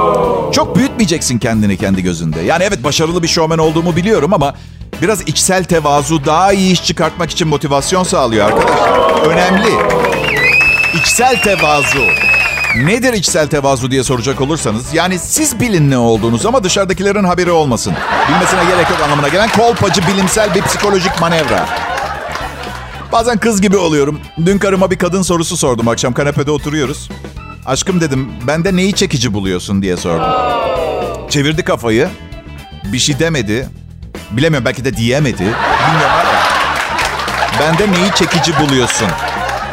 Çok 0.51 0.75
büyütmeyeceksin 0.75 1.39
kendini 1.39 1.77
kendi 1.77 2.03
gözünde. 2.03 2.41
Yani 2.41 2.63
evet 2.63 2.83
başarılı 2.83 3.23
bir 3.23 3.27
şovmen 3.27 3.57
olduğumu 3.57 3.95
biliyorum 3.95 4.33
ama 4.33 4.55
biraz 5.01 5.21
içsel 5.21 5.63
tevazu 5.63 6.25
daha 6.25 6.53
iyi 6.53 6.71
iş 6.71 6.83
çıkartmak 6.85 7.31
için 7.31 7.47
motivasyon 7.47 8.03
sağlıyor 8.03 8.45
arkadaşlar. 8.47 9.25
Önemli. 9.25 9.69
İçsel 10.93 11.41
tevazu. 11.41 12.03
Nedir 12.75 13.13
içsel 13.13 13.47
tevazu 13.47 13.91
diye 13.91 14.03
soracak 14.03 14.41
olursanız, 14.41 14.93
yani 14.93 15.19
siz 15.19 15.59
bilin 15.59 15.91
ne 15.91 15.97
olduğunuz 15.97 16.45
ama 16.45 16.63
dışarıdakilerin 16.63 17.23
haberi 17.23 17.51
olmasın. 17.51 17.93
Bilmesine 18.29 18.63
gerek 18.63 18.89
yok 18.89 18.99
anlamına 19.03 19.27
gelen 19.27 19.49
kolpacı 19.49 20.01
bilimsel 20.07 20.55
bir 20.55 20.61
psikolojik 20.61 21.21
manevra. 21.21 21.69
Bazen 23.11 23.37
kız 23.37 23.61
gibi 23.61 23.77
oluyorum. 23.77 24.19
Dün 24.45 24.57
karıma 24.57 24.91
bir 24.91 24.97
kadın 24.97 25.21
sorusu 25.21 25.57
sordum 25.57 25.87
akşam 25.87 26.13
kanepede 26.13 26.51
oturuyoruz. 26.51 27.09
Aşkım 27.65 28.01
dedim, 28.01 28.31
bende 28.47 28.75
neyi 28.75 28.93
çekici 28.93 29.33
buluyorsun 29.33 29.81
diye 29.81 29.97
sordum. 29.97 30.29
Çevirdi 31.29 31.63
kafayı. 31.63 32.09
Bir 32.83 32.99
şey 32.99 33.19
demedi. 33.19 33.69
Bilemiyorum 34.31 34.65
belki 34.65 34.85
de 34.85 34.97
diyemedi. 34.97 35.39
Bilmiyorum. 35.39 36.29
Bende 37.59 37.91
neyi 37.91 38.11
çekici 38.15 38.59
buluyorsun? 38.59 39.07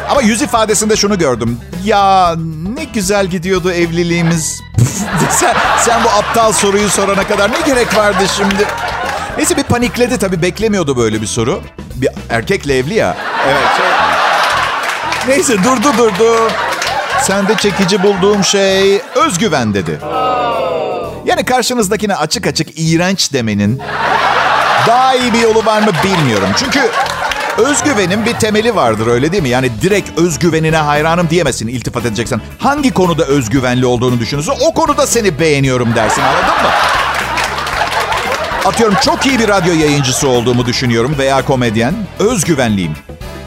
Ama 0.09 0.21
yüz 0.21 0.41
ifadesinde 0.41 0.95
şunu 0.95 1.17
gördüm. 1.17 1.59
Ya 1.85 2.35
ne 2.77 2.83
güzel 2.83 3.27
gidiyordu 3.27 3.71
evliliğimiz. 3.71 4.61
sen, 5.29 5.55
sen 5.79 6.03
bu 6.03 6.09
aptal 6.09 6.51
soruyu 6.51 6.89
sorana 6.89 7.27
kadar 7.27 7.51
ne 7.51 7.61
gerek 7.65 7.97
vardı 7.97 8.23
şimdi? 8.37 8.67
Neyse 9.37 9.57
bir 9.57 9.63
panikledi 9.63 10.17
tabii 10.17 10.41
beklemiyordu 10.41 10.97
böyle 10.97 11.21
bir 11.21 11.27
soru. 11.27 11.61
Bir 11.95 12.09
erkekle 12.29 12.77
evli 12.77 12.93
ya. 12.93 13.17
Evet. 13.47 13.67
Şey... 13.77 15.35
Neyse 15.35 15.63
durdu 15.63 15.97
durdu. 15.97 16.51
Sende 17.23 17.55
çekici 17.57 18.03
bulduğum 18.03 18.43
şey 18.43 19.01
özgüven 19.15 19.73
dedi. 19.73 19.99
Yani 21.25 21.43
karşınızdakine 21.45 22.15
açık 22.15 22.47
açık 22.47 22.67
iğrenç 22.75 23.33
demenin 23.33 23.81
daha 24.87 25.15
iyi 25.15 25.33
bir 25.33 25.39
yolu 25.39 25.65
var 25.65 25.81
mı 25.81 25.91
bilmiyorum. 26.03 26.49
Çünkü 26.57 26.79
özgüvenin 27.57 28.25
bir 28.25 28.33
temeli 28.33 28.75
vardır 28.75 29.07
öyle 29.07 29.31
değil 29.31 29.43
mi? 29.43 29.49
Yani 29.49 29.69
direkt 29.81 30.19
özgüvenine 30.19 30.77
hayranım 30.77 31.29
diyemezsin 31.29 31.67
iltifat 31.67 32.05
edeceksen. 32.05 32.41
Hangi 32.59 32.93
konuda 32.93 33.23
özgüvenli 33.25 33.85
olduğunu 33.85 34.19
düşünürsün 34.19 34.53
o 34.61 34.73
konuda 34.73 35.07
seni 35.07 35.39
beğeniyorum 35.39 35.95
dersin 35.95 36.21
anladın 36.21 36.63
mı? 36.63 36.69
Atıyorum 38.65 38.95
çok 39.05 39.25
iyi 39.25 39.39
bir 39.39 39.47
radyo 39.47 39.73
yayıncısı 39.73 40.27
olduğumu 40.27 40.65
düşünüyorum 40.65 41.15
veya 41.17 41.45
komedyen. 41.45 41.93
Özgüvenliyim. 42.19 42.91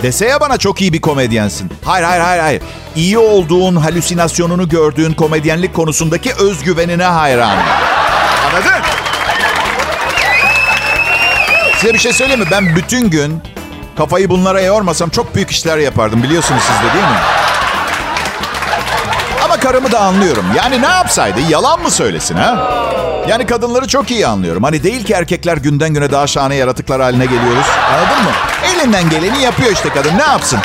Dese 0.02 0.26
ya 0.26 0.40
bana 0.40 0.58
çok 0.58 0.80
iyi 0.80 0.92
bir 0.92 1.00
komedyensin. 1.00 1.70
Hayır 1.84 2.04
hayır 2.04 2.20
hayır 2.20 2.40
hayır. 2.42 2.62
İyi 2.96 3.18
olduğun 3.18 3.76
halüsinasyonunu 3.76 4.68
gördüğün 4.68 5.12
komedyenlik 5.12 5.74
konusundaki 5.74 6.32
özgüvenine 6.34 7.04
hayranım. 7.04 7.58
Anladın? 8.48 8.72
Size 11.80 11.94
bir 11.94 11.98
şey 11.98 12.12
söyleyeyim 12.12 12.40
mi? 12.40 12.46
Ben 12.50 12.76
bütün 12.76 13.10
gün 13.10 13.42
kafayı 13.96 14.30
bunlara 14.30 14.60
yormasam 14.60 15.10
çok 15.10 15.34
büyük 15.34 15.50
işler 15.50 15.78
yapardım. 15.78 16.22
Biliyorsunuz 16.22 16.62
siz 16.62 16.76
de 16.90 16.92
değil 16.94 17.04
mi? 17.04 17.18
Karımı 19.62 19.92
da 19.92 20.00
anlıyorum. 20.00 20.44
Yani 20.56 20.82
ne 20.82 20.86
yapsaydı? 20.86 21.40
Yalan 21.50 21.82
mı 21.82 21.90
söylesin 21.90 22.34
ha? 22.36 22.82
Yani 23.28 23.46
kadınları 23.46 23.88
çok 23.88 24.10
iyi 24.10 24.26
anlıyorum. 24.26 24.62
Hani 24.62 24.82
değil 24.82 25.04
ki 25.04 25.12
erkekler 25.12 25.56
günden 25.56 25.94
güne 25.94 26.10
daha 26.10 26.26
şahane 26.26 26.54
yaratıklar 26.54 27.00
haline 27.00 27.24
geliyoruz. 27.24 27.66
Anladın 27.92 28.24
mı? 28.24 28.30
Elinden 28.74 29.10
geleni 29.10 29.42
yapıyor 29.42 29.72
işte 29.72 29.88
kadın. 29.88 30.18
Ne 30.18 30.22
yapsın? 30.22 30.58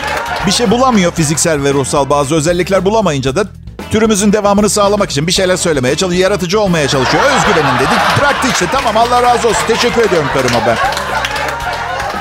Bir 0.48 0.52
şey 0.52 0.72
bulamıyor 0.72 1.12
fiziksel 1.12 1.64
ve 1.64 1.74
ruhsal 1.74 2.10
bazı 2.10 2.36
özellikler 2.36 2.86
bulamayınca 2.86 3.36
da 3.36 3.44
türümüzün 3.92 4.34
devamını 4.34 4.70
sağlamak 4.70 5.12
için 5.12 5.28
bir 5.28 5.32
şeyler 5.32 5.56
söylemeye 5.58 5.96
çalışıyor. 5.96 6.24
Yaratıcı 6.24 6.60
olmaya 6.60 6.88
çalışıyor. 6.88 7.24
Özgüvenin 7.24 7.80
dedik. 7.80 8.20
Bıraktı 8.20 8.48
işte. 8.52 8.66
Tamam 8.72 8.98
Allah 8.98 9.22
razı 9.22 9.48
olsun. 9.48 9.68
Teşekkür 9.68 10.02
ediyorum 10.02 10.28
karıma 10.34 10.60
ben. 10.68 10.78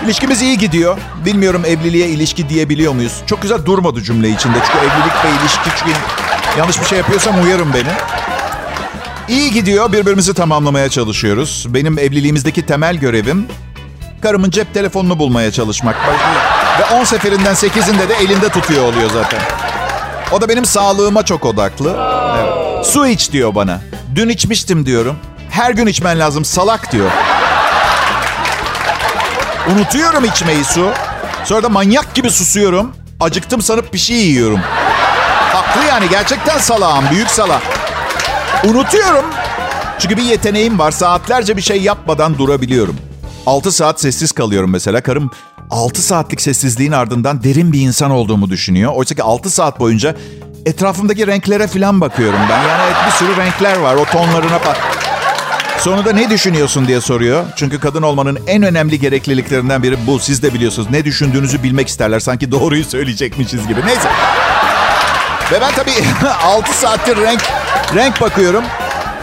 İlişkimiz 0.04 0.42
iyi 0.42 0.58
gidiyor. 0.58 0.98
Bilmiyorum 1.24 1.62
evliliğe 1.66 2.08
ilişki 2.08 2.48
diyebiliyor 2.48 2.92
muyuz? 2.92 3.12
Çok 3.26 3.42
güzel 3.42 3.64
durmadı 3.64 4.02
cümle 4.02 4.28
içinde. 4.28 4.58
Çünkü 4.66 4.78
evlilik 4.78 5.24
ve 5.24 5.42
ilişki 5.42 5.70
çünkü 5.78 5.92
yanlış 6.58 6.80
bir 6.80 6.86
şey 6.86 6.98
yapıyorsam 6.98 7.44
uyarın 7.44 7.74
beni. 7.74 7.92
İyi 9.28 9.50
gidiyor. 9.50 9.92
Birbirimizi 9.92 10.34
tamamlamaya 10.34 10.88
çalışıyoruz. 10.88 11.66
Benim 11.68 11.98
evliliğimizdeki 11.98 12.66
temel 12.66 12.96
görevim 12.96 13.46
karımın 14.22 14.50
cep 14.50 14.74
telefonunu 14.74 15.18
bulmaya 15.18 15.52
çalışmak. 15.52 15.96
Ve 16.80 16.84
10 16.94 17.04
seferinden 17.04 17.54
8'inde 17.54 18.08
de 18.08 18.14
elinde 18.14 18.48
tutuyor 18.48 18.84
oluyor 18.84 19.10
zaten. 19.10 19.40
O 20.32 20.40
da 20.40 20.48
benim 20.48 20.64
sağlığıma 20.64 21.24
çok 21.24 21.44
odaklı. 21.44 21.96
Evet. 22.38 22.86
Su 22.86 23.06
iç 23.06 23.32
diyor 23.32 23.54
bana. 23.54 23.80
Dün 24.14 24.28
içmiştim 24.28 24.86
diyorum. 24.86 25.16
Her 25.50 25.70
gün 25.70 25.86
içmen 25.86 26.18
lazım 26.18 26.44
salak 26.44 26.92
diyor. 26.92 27.10
Unutuyorum 29.72 30.24
içmeyi 30.24 30.64
su. 30.64 30.90
Sonra 31.44 31.62
da 31.62 31.68
manyak 31.68 32.14
gibi 32.14 32.30
susuyorum. 32.30 32.96
Acıktım 33.20 33.62
sanıp 33.62 33.92
bir 33.92 33.98
şey 33.98 34.16
yiyorum. 34.16 34.60
Haklı 35.76 35.88
yani 35.88 36.08
gerçekten 36.10 36.58
salağım. 36.58 37.04
Büyük 37.10 37.30
salak. 37.30 37.62
Unutuyorum. 38.64 39.24
Çünkü 39.98 40.16
bir 40.16 40.22
yeteneğim 40.22 40.78
var. 40.78 40.90
Saatlerce 40.90 41.56
bir 41.56 41.62
şey 41.62 41.82
yapmadan 41.82 42.38
durabiliyorum. 42.38 42.96
6 43.46 43.72
saat 43.72 44.00
sessiz 44.00 44.32
kalıyorum 44.32 44.70
mesela. 44.70 45.00
Karım 45.00 45.30
6 45.70 46.02
saatlik 46.02 46.40
sessizliğin 46.40 46.92
ardından 46.92 47.42
derin 47.42 47.72
bir 47.72 47.80
insan 47.80 48.10
olduğumu 48.10 48.50
düşünüyor. 48.50 48.92
Oysa 48.94 49.14
ki 49.14 49.22
6 49.22 49.50
saat 49.50 49.80
boyunca 49.80 50.16
etrafımdaki 50.66 51.26
renklere 51.26 51.66
falan 51.66 52.00
bakıyorum 52.00 52.40
ben. 52.50 52.62
Yani 52.68 52.92
bir 53.06 53.12
sürü 53.12 53.36
renkler 53.36 53.76
var. 53.76 53.94
O 53.94 54.04
tonlarına 54.04 54.60
bak. 54.66 54.76
Sonunda 55.78 56.12
ne 56.12 56.30
düşünüyorsun 56.30 56.88
diye 56.88 57.00
soruyor. 57.00 57.44
Çünkü 57.56 57.80
kadın 57.80 58.02
olmanın 58.02 58.38
en 58.46 58.62
önemli 58.62 59.00
gerekliliklerinden 59.00 59.82
biri 59.82 59.96
bu. 60.06 60.18
Siz 60.18 60.42
de 60.42 60.54
biliyorsunuz. 60.54 60.88
Ne 60.90 61.04
düşündüğünüzü 61.04 61.62
bilmek 61.62 61.88
isterler. 61.88 62.20
Sanki 62.20 62.52
doğruyu 62.52 62.84
söyleyecekmişiz 62.84 63.68
gibi. 63.68 63.86
Neyse. 63.86 64.08
Ve 65.52 65.60
ben 65.60 65.72
tabii 65.76 65.90
6 66.44 66.72
saattir 66.72 67.16
renk 67.22 67.42
renk 67.94 68.20
bakıyorum. 68.20 68.64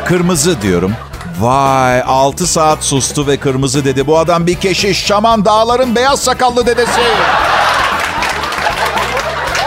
Kırmızı 0.06 0.62
diyorum. 0.62 0.94
Vay 1.40 2.02
6 2.08 2.48
saat 2.48 2.84
sustu 2.84 3.28
ve 3.28 3.38
kırmızı 3.38 3.86
dedi. 3.86 4.08
Bu 4.08 4.18
adam 4.20 4.48
bir 4.48 4.56
keşiş. 4.56 5.06
Şaman 5.06 5.46
dağların 5.46 5.96
beyaz 5.96 6.20
sakallı 6.24 6.66
dedesi. 6.66 7.02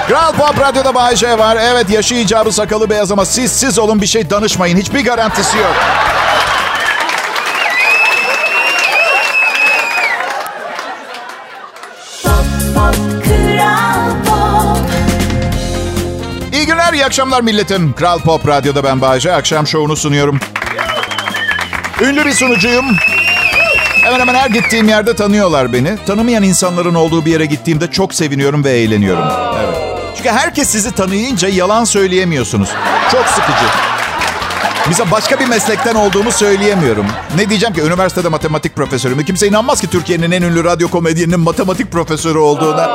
Kral 0.08 0.32
Pop 0.32 0.60
Radyo'da 0.60 0.94
Bay 0.94 1.16
J 1.16 1.38
var. 1.38 1.56
Evet 1.60 1.90
yaşı 1.90 2.14
icabı 2.14 2.52
sakalı 2.52 2.90
beyaz 2.90 3.12
ama 3.12 3.24
siz 3.24 3.52
siz 3.52 3.78
olun 3.78 4.02
bir 4.02 4.06
şey 4.06 4.30
danışmayın. 4.30 4.76
Hiçbir 4.76 5.04
garantisi 5.04 5.58
yok. 5.58 5.74
Akşamlar 17.06 17.40
milletim. 17.40 17.92
Kral 17.92 18.18
Pop 18.18 18.48
Radyo'da 18.48 18.84
ben 18.84 19.00
Bayece. 19.00 19.32
Akşam 19.32 19.66
şovunu 19.66 19.96
sunuyorum. 19.96 20.38
Ünlü 22.00 22.24
bir 22.24 22.32
sunucuyum. 22.32 22.84
Hemen 24.04 24.20
hemen 24.20 24.34
her 24.34 24.50
gittiğim 24.50 24.88
yerde 24.88 25.16
tanıyorlar 25.16 25.72
beni. 25.72 25.98
Tanımayan 26.06 26.42
insanların 26.42 26.94
olduğu 26.94 27.24
bir 27.24 27.30
yere 27.30 27.46
gittiğimde 27.46 27.90
çok 27.90 28.14
seviniyorum 28.14 28.64
ve 28.64 28.70
eğleniyorum. 28.70 29.24
Evet. 29.64 29.76
Çünkü 30.16 30.30
herkes 30.30 30.68
sizi 30.68 30.92
tanıyınca 30.92 31.48
yalan 31.48 31.84
söyleyemiyorsunuz. 31.84 32.68
Çok 33.12 33.26
sıkıcı. 33.26 33.66
Mesela 34.88 35.10
başka 35.10 35.40
bir 35.40 35.46
meslekten 35.46 35.94
olduğumu 35.94 36.32
söyleyemiyorum. 36.32 37.06
Ne 37.36 37.48
diyeceğim 37.48 37.74
ki 37.74 37.80
üniversitede 37.80 38.28
matematik 38.28 38.76
profesörüm. 38.76 39.24
Kimse 39.24 39.48
inanmaz 39.48 39.80
ki 39.80 39.90
Türkiye'nin 39.90 40.30
en 40.30 40.42
ünlü 40.42 40.64
radyo 40.64 40.88
komedyeninin 40.88 41.40
matematik 41.40 41.92
profesörü 41.92 42.38
olduğuna. 42.38 42.90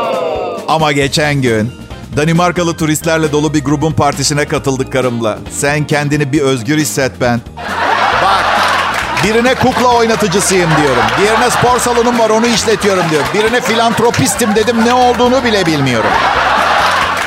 Ama 0.68 0.91
geçen 0.91 1.41
gün 1.41 1.81
Danimarkalı 2.18 2.77
turistlerle 2.77 3.32
dolu 3.32 3.53
bir 3.53 3.63
grubun 3.63 3.91
partisine 3.91 4.48
katıldık 4.48 4.94
karımla. 4.94 5.39
Sen 5.51 5.88
kendini 5.88 6.32
bir 6.32 6.41
özgür 6.41 6.77
hisset 6.77 7.12
ben. 7.22 7.41
Bak 8.24 8.46
birine 9.24 9.56
kukla 9.56 9.88
oynatıcısıyım 9.88 10.70
diyorum. 10.82 11.03
Diğerine 11.20 11.50
spor 11.50 11.80
salonum 11.80 12.20
var 12.20 12.30
onu 12.30 12.48
işletiyorum 12.48 13.03
diyorum. 13.10 13.27
Birine 13.34 13.62
filantropistim 13.62 14.56
dedim 14.56 14.86
ne 14.86 14.94
olduğunu 14.94 15.44
bile 15.44 15.65
bilmiyorum. 15.65 16.10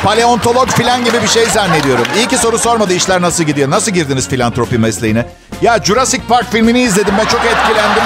Paleontolog 0.04 0.68
falan 0.68 1.04
gibi 1.04 1.22
bir 1.22 1.28
şey 1.28 1.46
zannediyorum. 1.46 2.04
İyi 2.16 2.28
ki 2.28 2.38
soru 2.38 2.58
sormadı 2.58 2.94
işler 2.94 3.22
nasıl 3.22 3.44
gidiyor. 3.44 3.70
Nasıl 3.70 3.92
girdiniz 3.92 4.28
filantropi 4.28 4.78
mesleğine? 4.78 5.26
Ya 5.62 5.78
Jurassic 5.84 6.22
Park 6.28 6.52
filmini 6.52 6.80
izledim 6.82 7.14
ben 7.18 7.24
çok 7.26 7.40
etkilendim. 7.44 8.02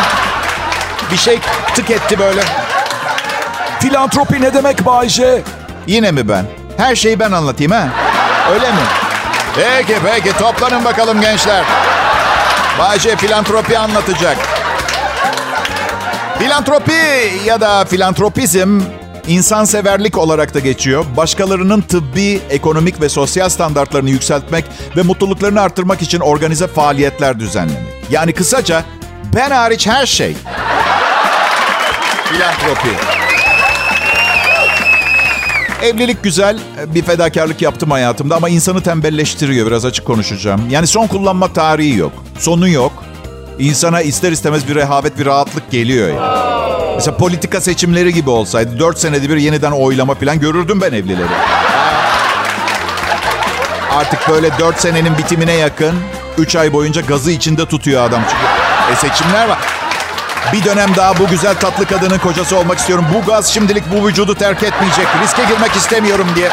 Bir 1.13 1.17
şey 1.17 1.39
tık 1.75 1.91
etti 1.91 2.19
böyle. 2.19 2.41
Filantropi 3.81 4.41
ne 4.41 4.55
demek 4.55 4.87
Bayce? 4.87 5.43
Yine 5.87 6.11
mi 6.13 6.29
ben? 6.29 6.45
Her 6.79 6.97
şeyi 6.97 7.21
ben 7.21 7.33
anlatayım 7.33 7.73
ha? 7.73 7.89
Öyle 8.53 8.71
mi? 8.71 8.81
Peki 9.55 9.95
peki 10.05 10.37
toplanın 10.39 10.85
bakalım 10.85 11.21
gençler. 11.21 11.65
Bayce 12.79 13.17
filantropi 13.17 13.79
anlatacak. 13.79 14.37
Filantropi 16.39 16.93
ya 17.47 17.61
da 17.61 17.85
filantropizm 17.85 18.81
insanseverlik 19.27 20.19
olarak 20.19 20.55
da 20.55 20.59
geçiyor. 20.59 21.05
Başkalarının 21.17 21.81
tıbbi, 21.81 22.41
ekonomik 22.51 23.01
ve 23.01 23.09
sosyal 23.09 23.49
standartlarını 23.49 24.11
yükseltmek 24.11 24.65
ve 24.97 25.03
mutluluklarını 25.03 25.61
arttırmak 25.61 26.03
için 26.03 26.21
organize 26.21 26.67
faaliyetler 26.67 27.41
düzenlemek. 27.41 27.95
Yani 28.11 28.33
kısaca 28.33 28.85
ben 29.37 29.51
hariç 29.51 29.87
her 29.87 30.07
şey. 30.07 30.37
Filantropi. 32.25 33.28
Evlilik 35.83 36.23
güzel. 36.23 36.59
Bir 36.87 37.03
fedakarlık 37.03 37.63
yaptım 37.63 37.91
hayatımda 37.91 38.37
ama 38.37 38.49
insanı 38.49 38.83
tembelleştiriyor. 38.83 39.67
Biraz 39.67 39.85
açık 39.85 40.07
konuşacağım. 40.07 40.61
Yani 40.71 40.87
son 40.87 41.07
kullanma 41.07 41.53
tarihi 41.53 41.97
yok. 41.99 42.13
Sonu 42.39 42.69
yok. 42.69 42.93
İnsana 43.59 44.01
ister 44.03 44.33
istemez 44.33 44.69
bir 44.69 44.75
rehavet, 44.75 45.19
bir 45.19 45.27
rahatlık 45.27 45.71
geliyor 45.71 46.09
yani. 46.09 46.39
Mesela 46.95 47.17
politika 47.17 47.61
seçimleri 47.61 48.15
gibi 48.15 48.31
olsaydı 48.31 48.79
4 48.79 48.99
senede 48.99 49.29
bir 49.31 49.37
yeniden 49.37 49.73
oylama 49.73 50.15
falan 50.15 50.41
görürdüm 50.41 50.81
ben 50.81 50.93
evlileri. 50.93 51.29
Artık 53.95 54.29
böyle 54.29 54.59
4 54.59 54.81
senenin 54.81 55.19
bitimine 55.19 55.53
yakın 55.53 55.95
3 56.39 56.57
ay 56.57 56.73
boyunca 56.73 57.01
gazı 57.01 57.31
içinde 57.31 57.67
tutuyor 57.67 58.03
adam. 58.03 58.23
Çünkü 58.31 58.45
e, 58.93 59.09
seçimler 59.09 59.49
var. 59.49 59.59
Bir 60.53 60.65
dönem 60.65 60.97
daha 60.97 61.19
bu 61.19 61.27
güzel 61.27 61.55
tatlı 61.55 61.87
kadının 61.87 62.19
kocası 62.19 62.57
olmak 62.57 62.79
istiyorum. 62.79 63.07
Bu 63.15 63.27
gaz 63.27 63.47
şimdilik 63.47 63.85
bu 63.93 64.07
vücudu 64.07 64.35
terk 64.35 64.63
etmeyecek. 64.63 65.07
Riske 65.23 65.45
girmek 65.45 65.77
istemiyorum 65.77 66.29
diye. 66.37 66.51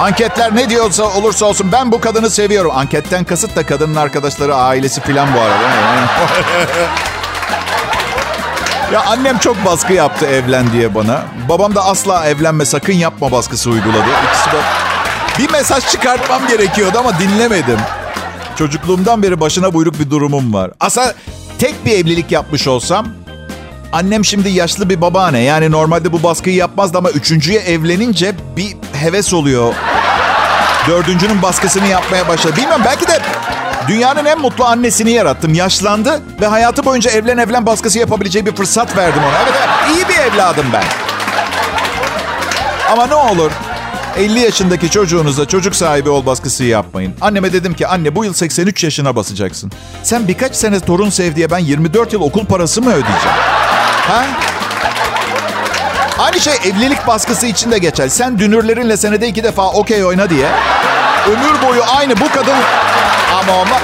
Anketler 0.00 0.56
ne 0.56 0.70
diyorsa 0.70 1.04
olursa 1.04 1.46
olsun 1.46 1.72
ben 1.72 1.92
bu 1.92 2.00
kadını 2.00 2.30
seviyorum. 2.30 2.72
Anketten 2.74 3.24
kasıt 3.24 3.56
da 3.56 3.66
kadının 3.66 3.94
arkadaşları, 3.94 4.54
ailesi 4.54 5.00
falan 5.00 5.28
bu 5.34 5.40
arada. 5.40 5.62
ya 8.92 9.02
annem 9.06 9.38
çok 9.38 9.64
baskı 9.64 9.92
yaptı 9.92 10.26
evlen 10.26 10.72
diye 10.72 10.94
bana. 10.94 11.22
Babam 11.48 11.74
da 11.74 11.84
asla 11.84 12.26
evlenme 12.26 12.64
sakın 12.64 12.92
yapma 12.92 13.32
baskısı 13.32 13.70
uyguladı. 13.70 14.08
İkisi 14.28 14.52
de 14.52 14.60
bir 15.38 15.52
mesaj 15.52 15.86
çıkartmam 15.86 16.46
gerekiyordu 16.46 16.98
ama 16.98 17.18
dinlemedim. 17.18 17.78
Çocukluğumdan 18.56 19.22
beri 19.22 19.40
başına 19.40 19.74
buyruk 19.74 19.98
bir 19.98 20.10
durumum 20.10 20.54
var. 20.54 20.70
Aslında 20.80 21.14
tek 21.58 21.86
bir 21.86 21.92
evlilik 21.92 22.32
yapmış 22.32 22.68
olsam 22.68 23.06
annem 23.92 24.24
şimdi 24.24 24.48
yaşlı 24.48 24.90
bir 24.90 25.00
babaanne. 25.00 25.40
Yani 25.40 25.70
normalde 25.70 26.12
bu 26.12 26.22
baskıyı 26.22 26.56
yapmazdı 26.56 26.98
ama 26.98 27.10
üçüncüye 27.10 27.60
evlenince 27.60 28.34
bir 28.56 28.76
heves 28.92 29.34
oluyor. 29.34 29.74
Dördüncünün 30.88 31.42
baskısını 31.42 31.86
yapmaya 31.86 32.28
başladı. 32.28 32.56
Bilmem 32.56 32.80
belki 32.84 33.08
de 33.08 33.20
dünyanın 33.88 34.24
en 34.24 34.40
mutlu 34.40 34.64
annesini 34.64 35.10
yarattım. 35.10 35.54
Yaşlandı 35.54 36.22
ve 36.40 36.46
hayatı 36.46 36.84
boyunca 36.84 37.10
evlen 37.10 37.38
evlen 37.38 37.66
baskısı 37.66 37.98
yapabileceği 37.98 38.46
bir 38.46 38.56
fırsat 38.56 38.96
verdim 38.96 39.22
ona. 39.22 39.42
Evet, 39.42 39.54
evet 39.58 39.96
iyi 39.96 40.08
bir 40.08 40.32
evladım 40.32 40.66
ben. 40.72 40.84
Ama 42.92 43.06
ne 43.06 43.14
olur 43.14 43.50
50 44.18 44.40
yaşındaki 44.40 44.90
çocuğunuza 44.90 45.46
çocuk 45.46 45.76
sahibi 45.76 46.10
ol 46.10 46.26
baskısı 46.26 46.64
yapmayın. 46.64 47.14
Anneme 47.20 47.52
dedim 47.52 47.74
ki 47.74 47.86
anne 47.86 48.14
bu 48.14 48.24
yıl 48.24 48.32
83 48.32 48.84
yaşına 48.84 49.16
basacaksın. 49.16 49.72
Sen 50.02 50.28
birkaç 50.28 50.56
sene 50.56 50.80
torun 50.80 51.10
sev 51.10 51.36
diye 51.36 51.50
ben 51.50 51.58
24 51.58 52.12
yıl 52.12 52.20
okul 52.20 52.46
parası 52.46 52.82
mı 52.82 52.90
ödeyeceğim? 52.90 53.36
Ha? 54.08 54.26
Aynı 56.18 56.40
şey 56.40 56.54
evlilik 56.64 57.06
baskısı 57.06 57.46
için 57.46 57.70
de 57.70 57.78
geçer. 57.78 58.08
Sen 58.08 58.38
dünürlerinle 58.38 58.96
senede 58.96 59.28
iki 59.28 59.44
defa 59.44 59.70
okey 59.70 60.04
oyna 60.04 60.30
diye. 60.30 60.48
Ömür 61.26 61.68
boyu 61.68 61.82
aynı 61.96 62.20
bu 62.20 62.28
kadın... 62.28 62.56
Ama 63.40 63.52
ama... 63.52 63.76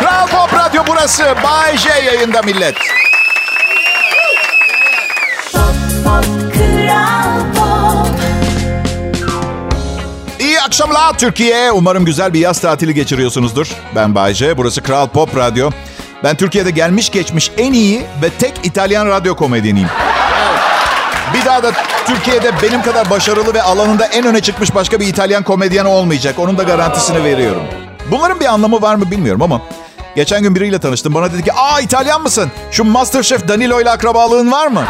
Kral 0.00 0.26
Pop 0.26 0.54
Radyo 0.54 0.82
burası. 0.88 1.24
Bay 1.44 1.76
J 1.76 1.88
yayında 1.88 2.42
millet. 2.42 2.74
Akşamlar 10.86 11.18
Türkiye. 11.18 11.72
Umarım 11.72 12.04
güzel 12.04 12.32
bir 12.32 12.40
yaz 12.40 12.60
tatili 12.60 12.94
geçiriyorsunuzdur. 12.94 13.68
Ben 13.94 14.14
Bayce, 14.14 14.56
burası 14.56 14.82
Kral 14.82 15.08
Pop 15.08 15.36
Radyo. 15.36 15.70
Ben 16.24 16.36
Türkiye'de 16.36 16.70
gelmiş 16.70 17.10
geçmiş 17.10 17.50
en 17.58 17.72
iyi 17.72 18.04
ve 18.22 18.30
tek 18.30 18.52
İtalyan 18.62 19.06
radyo 19.06 19.36
komedyeniyim. 19.36 19.88
Bir 21.34 21.44
daha 21.44 21.62
da 21.62 21.72
Türkiye'de 22.06 22.52
benim 22.62 22.82
kadar 22.82 23.10
başarılı 23.10 23.54
ve 23.54 23.62
alanında 23.62 24.06
en 24.06 24.26
öne 24.26 24.40
çıkmış 24.40 24.74
başka 24.74 25.00
bir 25.00 25.06
İtalyan 25.06 25.42
komedyen 25.42 25.84
olmayacak. 25.84 26.38
Onun 26.38 26.58
da 26.58 26.62
garantisini 26.62 27.24
veriyorum. 27.24 27.62
Bunların 28.10 28.40
bir 28.40 28.46
anlamı 28.46 28.82
var 28.82 28.94
mı 28.94 29.10
bilmiyorum 29.10 29.42
ama 29.42 29.60
geçen 30.16 30.42
gün 30.42 30.54
biriyle 30.54 30.78
tanıştım. 30.78 31.14
Bana 31.14 31.32
dedi 31.32 31.44
ki, 31.44 31.52
"Aa 31.52 31.80
İtalyan 31.80 32.22
mısın? 32.22 32.50
Şu 32.70 32.84
Masterchef 32.84 33.48
Danilo 33.48 33.80
ile 33.80 33.90
akrabalığın 33.90 34.52
var 34.52 34.66
mı?" 34.66 34.84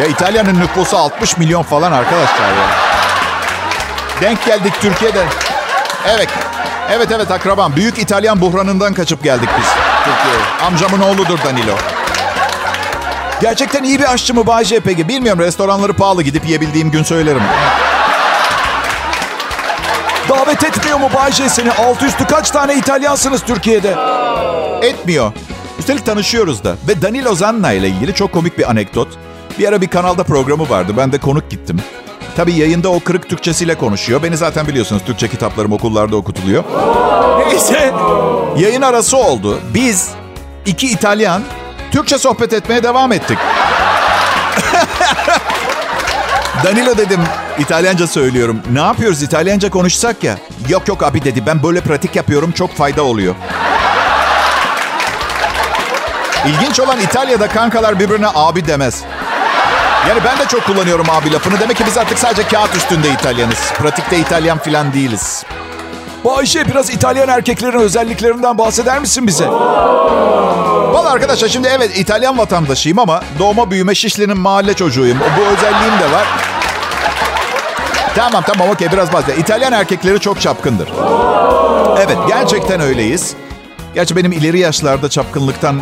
Ya 0.00 0.06
İtalya'nın 0.06 0.60
nüfusu 0.60 0.96
60 0.96 1.36
milyon 1.36 1.62
falan 1.62 1.92
arkadaşlar 1.92 2.48
ya. 2.48 2.83
Denk 4.20 4.44
geldik 4.46 4.72
Türkiye'de. 4.80 5.24
Evet. 6.08 6.28
Evet 6.90 7.08
evet 7.12 7.30
akrabam. 7.30 7.76
Büyük 7.76 7.98
İtalyan 7.98 8.40
buhranından 8.40 8.94
kaçıp 8.94 9.24
geldik 9.24 9.48
biz 9.58 9.66
Türkiye'ye. 10.04 10.66
Amcamın 10.66 11.00
oğludur 11.00 11.38
Danilo. 11.44 11.72
Gerçekten 13.40 13.82
iyi 13.82 13.98
bir 13.98 14.12
aşçı 14.12 14.34
mı 14.34 14.46
Bay 14.46 14.64
J 14.64 14.80
peki? 14.80 15.08
Bilmiyorum 15.08 15.40
restoranları 15.40 15.92
pahalı 15.92 16.22
gidip 16.22 16.46
yiyebildiğim 16.46 16.90
gün 16.90 17.02
söylerim. 17.02 17.42
Davet 20.28 20.64
etmiyor 20.64 20.98
mu 20.98 21.10
Bayce 21.14 21.48
seni? 21.48 21.72
Altı 21.72 22.06
üstü 22.06 22.26
kaç 22.26 22.50
tane 22.50 22.74
İtalyansınız 22.74 23.42
Türkiye'de? 23.42 23.96
Etmiyor. 24.82 25.32
Üstelik 25.78 26.06
tanışıyoruz 26.06 26.64
da. 26.64 26.76
Ve 26.88 27.02
Danilo 27.02 27.34
Zanna 27.34 27.72
ile 27.72 27.88
ilgili 27.88 28.14
çok 28.14 28.32
komik 28.32 28.58
bir 28.58 28.70
anekdot. 28.70 29.08
Bir 29.58 29.68
ara 29.68 29.80
bir 29.80 29.88
kanalda 29.88 30.24
programı 30.24 30.70
vardı. 30.70 30.92
Ben 30.96 31.12
de 31.12 31.18
konuk 31.18 31.50
gittim. 31.50 31.80
Tabii 32.36 32.54
yayında 32.54 32.88
o 32.88 33.00
kırık 33.00 33.28
Türkçesiyle 33.28 33.74
konuşuyor. 33.74 34.22
Beni 34.22 34.36
zaten 34.36 34.66
biliyorsunuz 34.66 35.02
Türkçe 35.06 35.28
kitaplarım 35.28 35.72
okullarda 35.72 36.16
okutuluyor. 36.16 36.64
Neyse 37.38 37.92
yayın 38.56 38.82
arası 38.82 39.16
oldu. 39.16 39.60
Biz 39.74 40.08
iki 40.66 40.86
İtalyan 40.90 41.42
Türkçe 41.90 42.18
sohbet 42.18 42.52
etmeye 42.52 42.82
devam 42.82 43.12
ettik. 43.12 43.38
Danilo 46.64 46.96
dedim 46.96 47.20
İtalyanca 47.58 48.06
söylüyorum. 48.06 48.60
Ne 48.72 48.80
yapıyoruz 48.80 49.22
İtalyanca 49.22 49.70
konuşsak 49.70 50.24
ya? 50.24 50.38
Yok 50.68 50.88
yok 50.88 51.02
abi 51.02 51.24
dedi 51.24 51.46
ben 51.46 51.62
böyle 51.62 51.80
pratik 51.80 52.16
yapıyorum 52.16 52.52
çok 52.52 52.76
fayda 52.76 53.02
oluyor. 53.02 53.34
İlginç 56.46 56.80
olan 56.80 57.00
İtalya'da 57.00 57.48
kankalar 57.48 58.00
birbirine 58.00 58.26
abi 58.34 58.66
demez. 58.66 59.04
Yani 60.08 60.20
ben 60.24 60.38
de 60.38 60.48
çok 60.48 60.64
kullanıyorum 60.66 61.06
abi 61.10 61.32
lafını. 61.32 61.60
Demek 61.60 61.76
ki 61.76 61.84
biz 61.86 61.98
artık 61.98 62.18
sadece 62.18 62.42
kağıt 62.48 62.76
üstünde 62.76 63.10
İtalyanız. 63.10 63.72
Pratikte 63.78 64.18
İtalyan 64.18 64.58
falan 64.58 64.92
değiliz. 64.92 65.44
Bayce 66.24 66.68
biraz 66.68 66.90
İtalyan 66.90 67.28
erkeklerin 67.28 67.78
özelliklerinden 67.78 68.58
bahseder 68.58 68.98
misin 69.00 69.26
bize? 69.26 69.48
Valla 69.48 71.10
arkadaşlar 71.10 71.48
şimdi 71.48 71.68
evet 71.68 71.98
İtalyan 71.98 72.38
vatandaşıyım 72.38 72.98
ama 72.98 73.20
doğma 73.38 73.70
büyüme 73.70 73.94
Şişli'nin 73.94 74.38
mahalle 74.38 74.74
çocuğuyum. 74.74 75.18
Bu 75.38 75.42
özelliğim 75.42 76.00
de 76.00 76.12
var. 76.12 76.26
Tamam 78.14 78.44
tamam 78.46 78.68
okey 78.68 78.92
biraz 78.92 79.12
bahsedelim. 79.12 79.40
İtalyan 79.40 79.72
erkekleri 79.72 80.20
çok 80.20 80.40
çapkındır. 80.40 80.88
Evet 81.98 82.18
gerçekten 82.28 82.80
öyleyiz. 82.80 83.34
Gerçi 83.94 84.16
benim 84.16 84.32
ileri 84.32 84.58
yaşlarda 84.58 85.10
çapkınlıktan 85.10 85.80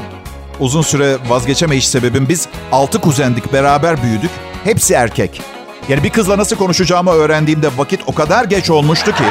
uzun 0.60 0.82
süre 0.82 1.16
vazgeçemeyiş 1.28 1.88
sebebim 1.88 2.28
biz 2.28 2.48
altı 2.72 3.00
kuzendik 3.00 3.52
beraber 3.52 4.02
büyüdük. 4.02 4.30
Hepsi 4.64 4.94
erkek. 4.94 5.40
Yani 5.88 6.02
bir 6.02 6.10
kızla 6.10 6.38
nasıl 6.38 6.56
konuşacağımı 6.56 7.10
öğrendiğimde 7.10 7.68
vakit 7.76 8.00
o 8.06 8.14
kadar 8.14 8.44
geç 8.44 8.70
olmuştu 8.70 9.12
ki. 9.14 9.24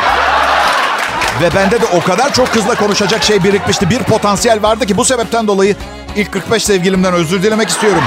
Ve 1.41 1.55
bende 1.55 1.81
de 1.81 1.85
o 1.85 2.01
kadar 2.03 2.33
çok 2.33 2.53
kızla 2.53 2.75
konuşacak 2.75 3.23
şey 3.23 3.43
birikmişti. 3.43 3.89
Bir 3.89 3.99
potansiyel 3.99 4.63
vardı 4.63 4.85
ki 4.85 4.97
bu 4.97 5.05
sebepten 5.05 5.47
dolayı 5.47 5.75
ilk 6.15 6.31
45 6.31 6.63
sevgilimden 6.63 7.13
özür 7.13 7.43
dilemek 7.43 7.69
istiyorum. 7.69 8.03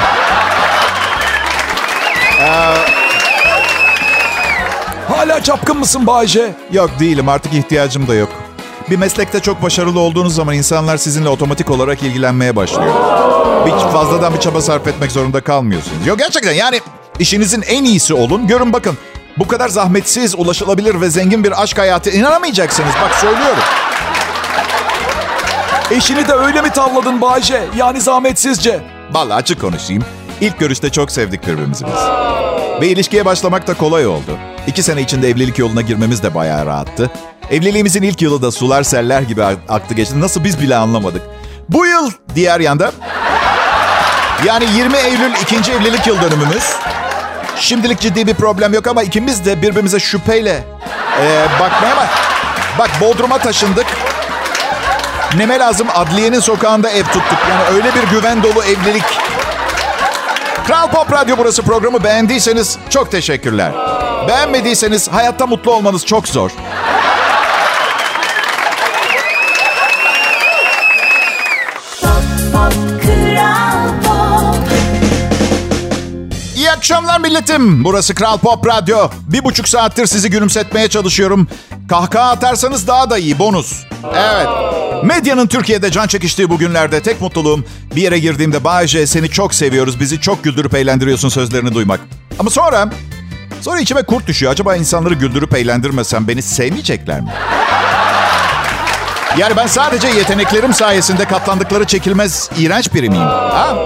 Hala 5.09 5.43
çapkın 5.43 5.79
mısın 5.79 6.07
Bayce? 6.07 6.55
Yok 6.73 6.91
değilim 7.01 7.29
artık 7.29 7.55
ihtiyacım 7.55 8.09
da 8.09 8.15
yok. 8.15 8.44
Bir 8.91 8.97
meslekte 8.97 9.41
çok 9.41 9.63
başarılı 9.63 10.01
olduğunuz 10.01 10.35
zaman 10.35 10.55
insanlar 10.55 10.97
sizinle 10.97 11.29
otomatik 11.29 11.71
olarak 11.71 12.03
ilgilenmeye 12.03 12.57
başlıyor. 12.57 12.95
Hiç 13.67 13.93
fazladan 13.93 14.35
bir 14.35 14.41
çaba 14.41 14.61
sarf 14.61 14.87
etmek 14.87 15.13
zorunda 15.13 15.41
kalmıyorsunuz. 15.41 16.07
Yok 16.07 16.19
gerçekten 16.19 16.53
yani 16.53 16.81
işinizin 17.19 17.63
en 17.63 17.85
iyisi 17.85 18.15
olun. 18.15 18.47
Görün 18.47 18.73
bakın 18.73 18.99
bu 19.39 19.49
kadar 19.49 19.69
zahmetsiz, 19.69 20.35
ulaşılabilir 20.35 21.01
ve 21.01 21.11
zengin 21.11 21.45
bir 21.45 21.63
aşk 21.63 21.79
hayatı 21.79 22.11
inanamayacaksınız. 22.11 22.93
Bak 23.03 23.15
söylüyorum. 23.15 23.63
Eşini 25.91 26.29
de 26.29 26.33
öyle 26.33 26.63
mi 26.63 26.71
tavladın 26.71 27.21
Bayce? 27.21 27.63
Yani 27.77 28.01
zahmetsizce. 28.01 28.81
Vallahi 29.13 29.35
açık 29.35 29.61
konuşayım. 29.61 30.05
İlk 30.41 30.59
görüşte 30.59 30.91
çok 30.91 31.11
sevdik 31.13 31.47
birbirimizi 31.47 31.85
biz. 31.87 32.03
Ve 32.81 32.89
ilişkiye 32.89 33.25
başlamak 33.25 33.67
da 33.67 33.75
kolay 33.75 34.07
oldu. 34.07 34.39
İki 34.67 34.83
sene 34.83 35.01
içinde 35.01 35.29
evlilik 35.29 35.59
yoluna 35.59 35.81
girmemiz 35.81 36.23
de 36.23 36.35
bayağı 36.35 36.67
rahattı. 36.67 37.11
Evliliğimizin 37.51 38.03
ilk 38.03 38.23
yılı 38.23 38.43
da 38.43 38.51
sular 38.51 38.83
seller 38.83 39.23
gibi 39.23 39.45
aktı 39.69 39.95
geçti. 39.95 40.21
Nasıl 40.21 40.45
biz 40.45 40.61
bile 40.61 40.77
anlamadık. 40.77 41.23
Bu 41.69 41.87
yıl 41.87 42.11
diğer 42.35 42.61
yanda 42.61 42.93
yani 44.45 44.65
20 44.77 44.97
Eylül 44.97 45.33
ikinci 45.43 45.73
evlilik 45.73 46.07
yıl 46.07 46.23
dönümümüz. 46.23 46.73
Şimdilik 47.57 48.01
ciddi 48.01 48.27
bir 48.27 48.35
problem 48.35 48.75
yok 48.75 48.87
ama 48.87 49.03
ikimiz 49.03 49.45
de 49.45 49.63
birbirimize 49.63 50.01
şüpheyle 50.01 50.65
e, 51.21 51.47
bakmaya 51.61 51.97
bak. 51.97 52.09
Bak 52.79 52.91
Bodrum'a 53.01 53.39
taşındık. 53.39 53.87
Neme 55.37 55.59
lazım 55.59 55.87
adliyenin 55.95 56.41
sokağında 56.41 56.91
ev 56.91 57.05
tuttuk. 57.05 57.39
Yani 57.51 57.77
öyle 57.77 57.89
bir 57.95 58.17
güven 58.17 58.43
dolu 58.43 58.65
evlilik. 58.65 59.05
Kral 60.67 60.91
Pop 60.91 61.13
Radyo 61.13 61.37
burası 61.39 61.63
programı 61.63 62.05
beğendiyseniz 62.05 62.79
çok 62.91 63.11
teşekkürler. 63.11 63.73
Beğenmediyseniz 64.29 65.09
hayatta 65.09 65.47
mutlu 65.47 65.73
olmanız 65.73 66.07
çok 66.07 66.29
zor. 66.29 66.51
Akşamlar 76.85 77.21
milletim. 77.21 77.85
Burası 77.85 78.15
Kral 78.15 78.39
Pop 78.39 78.67
Radyo. 78.67 79.09
Bir 79.29 79.45
buçuk 79.45 79.69
saattir 79.69 80.07
sizi 80.07 80.31
gülümsetmeye 80.31 80.89
çalışıyorum. 80.89 81.49
Kahkaha 81.89 82.31
atarsanız 82.31 82.87
daha 82.87 83.11
da 83.11 83.19
iyi. 83.19 83.39
Bonus. 83.39 83.85
Evet. 84.15 84.47
Medyanın 85.05 85.47
Türkiye'de 85.47 85.91
can 85.91 86.07
çekiştiği 86.07 86.51
bu 86.51 86.59
günlerde 86.59 87.03
tek 87.03 87.21
mutluluğum 87.21 87.65
bir 87.97 88.03
yere 88.03 88.19
girdiğimde 88.19 88.65
Bayce 88.65 89.07
seni 89.07 89.31
çok 89.31 89.55
seviyoruz, 89.55 90.01
bizi 90.01 90.21
çok 90.21 90.45
güldürüp 90.45 90.75
eğlendiriyorsun 90.75 91.29
sözlerini 91.29 91.75
duymak. 91.75 92.01
Ama 92.39 92.51
sonra, 92.51 92.91
sonra 93.61 93.81
içime 93.81 94.03
kurt 94.03 94.27
düşüyor. 94.27 94.53
Acaba 94.53 94.77
insanları 94.77 95.15
güldürüp 95.15 95.55
eğlendirmesem 95.55 96.29
beni 96.29 96.43
sevmeyecekler 96.43 97.21
mi? 97.21 97.29
Yani 99.39 99.57
ben 99.57 99.67
sadece 99.67 100.09
yeteneklerim 100.09 100.75
sayesinde 100.75 101.25
katlandıkları 101.25 101.85
çekilmez 101.85 102.51
iğrenç 102.59 102.95
biri 102.95 103.11
miyim? 103.11 103.23
Ha? 103.23 103.77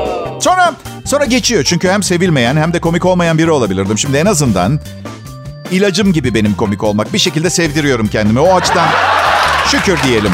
Sonra 0.41 0.73
sonra 1.05 1.25
geçiyor 1.25 1.65
çünkü 1.65 1.89
hem 1.89 2.03
sevilmeyen 2.03 2.57
hem 2.57 2.73
de 2.73 2.81
komik 2.81 3.05
olmayan 3.07 3.39
biri 3.39 3.51
olabilirdim. 3.51 3.99
Şimdi 3.99 4.17
en 4.17 4.27
azından 4.27 4.81
ilacım 5.71 6.13
gibi 6.13 6.35
benim 6.35 6.55
komik 6.55 6.85
olmak. 6.85 7.13
Bir 7.13 7.19
şekilde 7.19 7.51
sevdiriyorum 7.51 8.09
kendimi. 8.09 8.41
O 8.41 8.55
açıdan 8.57 8.89
şükür 9.71 9.99
diyelim. 10.03 10.33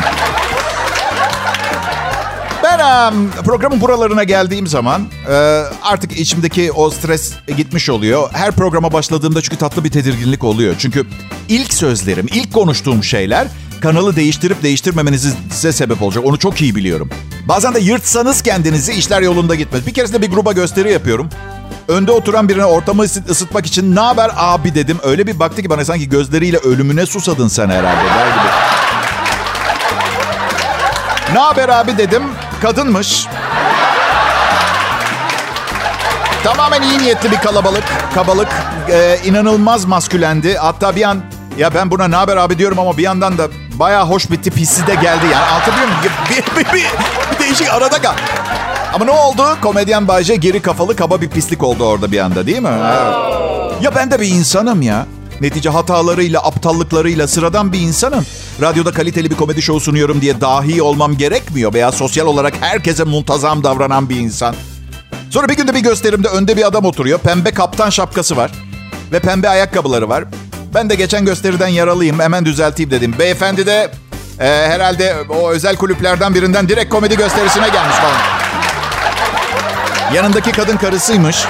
Em, 2.84 3.30
programın 3.44 3.80
buralarına 3.80 4.24
geldiğim 4.24 4.66
zaman 4.66 5.02
e, 5.30 5.34
artık 5.82 6.18
içimdeki 6.20 6.72
o 6.72 6.90
stres 6.90 7.32
gitmiş 7.56 7.90
oluyor. 7.90 8.30
Her 8.32 8.50
programa 8.52 8.92
başladığımda 8.92 9.42
çünkü 9.42 9.56
tatlı 9.56 9.84
bir 9.84 9.90
tedirginlik 9.90 10.44
oluyor. 10.44 10.74
Çünkü 10.78 11.06
ilk 11.48 11.74
sözlerim, 11.74 12.26
ilk 12.34 12.52
konuştuğum 12.52 13.04
şeyler 13.04 13.46
kanalı 13.80 14.16
değiştirip 14.16 14.62
değiştirmemenizi 14.62 15.30
size 15.50 15.72
sebep 15.72 16.02
olacak. 16.02 16.24
Onu 16.26 16.38
çok 16.38 16.60
iyi 16.60 16.74
biliyorum. 16.74 17.10
Bazen 17.48 17.74
de 17.74 17.80
yırtsanız 17.80 18.42
kendinizi 18.42 18.92
işler 18.92 19.22
yolunda 19.22 19.54
gitmez. 19.54 19.86
Bir 19.86 19.94
keresinde 19.94 20.22
bir 20.22 20.30
gruba 20.30 20.52
gösteri 20.52 20.92
yapıyorum. 20.92 21.28
Önde 21.88 22.12
oturan 22.12 22.48
birine 22.48 22.64
ortamı 22.64 23.02
ısı- 23.02 23.22
ısıtmak 23.30 23.66
için 23.66 23.96
ne 23.96 24.00
haber 24.00 24.30
abi 24.36 24.74
dedim. 24.74 24.98
Öyle 25.02 25.26
bir 25.26 25.38
baktı 25.38 25.62
ki 25.62 25.70
bana 25.70 25.84
sanki 25.84 26.08
gözleriyle 26.08 26.56
ölümüne 26.58 27.06
susadın 27.06 27.48
sen 27.48 27.68
herhalde 27.68 28.04
der 28.04 28.26
gibi. 28.26 28.48
Ne 31.32 31.38
haber 31.38 31.68
abi 31.68 31.98
dedim. 31.98 32.22
Kadınmış. 32.64 33.26
Tamamen 36.44 36.82
iyi 36.82 36.98
niyetli 36.98 37.30
bir 37.30 37.36
kalabalık. 37.36 37.84
Kabalık. 38.14 38.48
Ee, 38.90 39.18
inanılmaz 39.24 39.84
maskülendi. 39.84 40.56
Hatta 40.56 40.96
bir 40.96 41.02
an 41.02 41.20
ya 41.58 41.74
ben 41.74 41.90
buna 41.90 42.08
ne 42.08 42.16
haber 42.16 42.36
abi 42.36 42.58
diyorum 42.58 42.78
ama 42.78 42.96
bir 42.98 43.02
yandan 43.02 43.38
da 43.38 43.48
bayağı 43.74 44.06
hoş 44.06 44.30
bir 44.30 44.42
tip 44.42 44.56
hissi 44.56 44.86
de 44.86 44.94
geldi. 44.94 45.24
Yani 45.32 45.44
anlatabiliyor 45.44 45.88
muyum? 45.88 46.12
Bir, 46.30 46.36
bir, 46.36 46.72
bir, 46.72 46.84
bir 47.34 47.38
değişik 47.44 47.74
arada 47.74 48.02
kal. 48.02 48.14
Ama 48.94 49.04
ne 49.04 49.10
oldu? 49.10 49.42
Komedyen 49.62 50.08
Bayce 50.08 50.36
geri 50.36 50.62
kafalı 50.62 50.96
kaba 50.96 51.20
bir 51.20 51.28
pislik 51.28 51.62
oldu 51.62 51.84
orada 51.84 52.12
bir 52.12 52.18
anda 52.18 52.46
değil 52.46 52.62
mi? 52.62 52.78
Evet. 52.82 53.14
Ya 53.82 53.94
ben 53.94 54.10
de 54.10 54.20
bir 54.20 54.28
insanım 54.28 54.82
ya. 54.82 55.06
Netice 55.40 55.70
hatalarıyla, 55.70 56.40
aptallıklarıyla 56.40 57.26
sıradan 57.26 57.72
bir 57.72 57.80
insanım. 57.80 58.26
Radyoda 58.60 58.92
kaliteli 58.92 59.30
bir 59.30 59.36
komedi 59.36 59.62
şovu 59.62 59.80
sunuyorum 59.80 60.20
diye 60.20 60.40
dahi 60.40 60.82
olmam 60.82 61.16
gerekmiyor 61.16 61.74
veya 61.74 61.92
sosyal 61.92 62.26
olarak 62.26 62.54
herkese 62.60 63.04
muntazam 63.04 63.64
davranan 63.64 64.08
bir 64.08 64.16
insan. 64.16 64.54
Sonra 65.30 65.48
bir 65.48 65.56
günde 65.56 65.74
bir 65.74 65.80
gösterimde 65.80 66.28
önde 66.28 66.56
bir 66.56 66.66
adam 66.66 66.84
oturuyor. 66.84 67.18
Pembe 67.18 67.50
kaptan 67.50 67.90
şapkası 67.90 68.36
var. 68.36 68.50
Ve 69.12 69.20
pembe 69.20 69.48
ayakkabıları 69.48 70.08
var. 70.08 70.24
Ben 70.74 70.90
de 70.90 70.94
geçen 70.94 71.24
gösteriden 71.24 71.68
yaralıyım. 71.68 72.20
Hemen 72.20 72.44
düzelteyim 72.44 72.90
dedim. 72.90 73.14
Beyefendi 73.18 73.66
de 73.66 73.90
e, 74.40 74.46
herhalde 74.46 75.16
o 75.28 75.50
özel 75.50 75.76
kulüplerden 75.76 76.34
birinden 76.34 76.68
direkt 76.68 76.90
komedi 76.90 77.16
gösterisine 77.16 77.68
gelmiş 77.68 77.96
falan. 77.96 78.20
Yanındaki 80.14 80.52
kadın 80.52 80.76
karısıymış. 80.76 81.44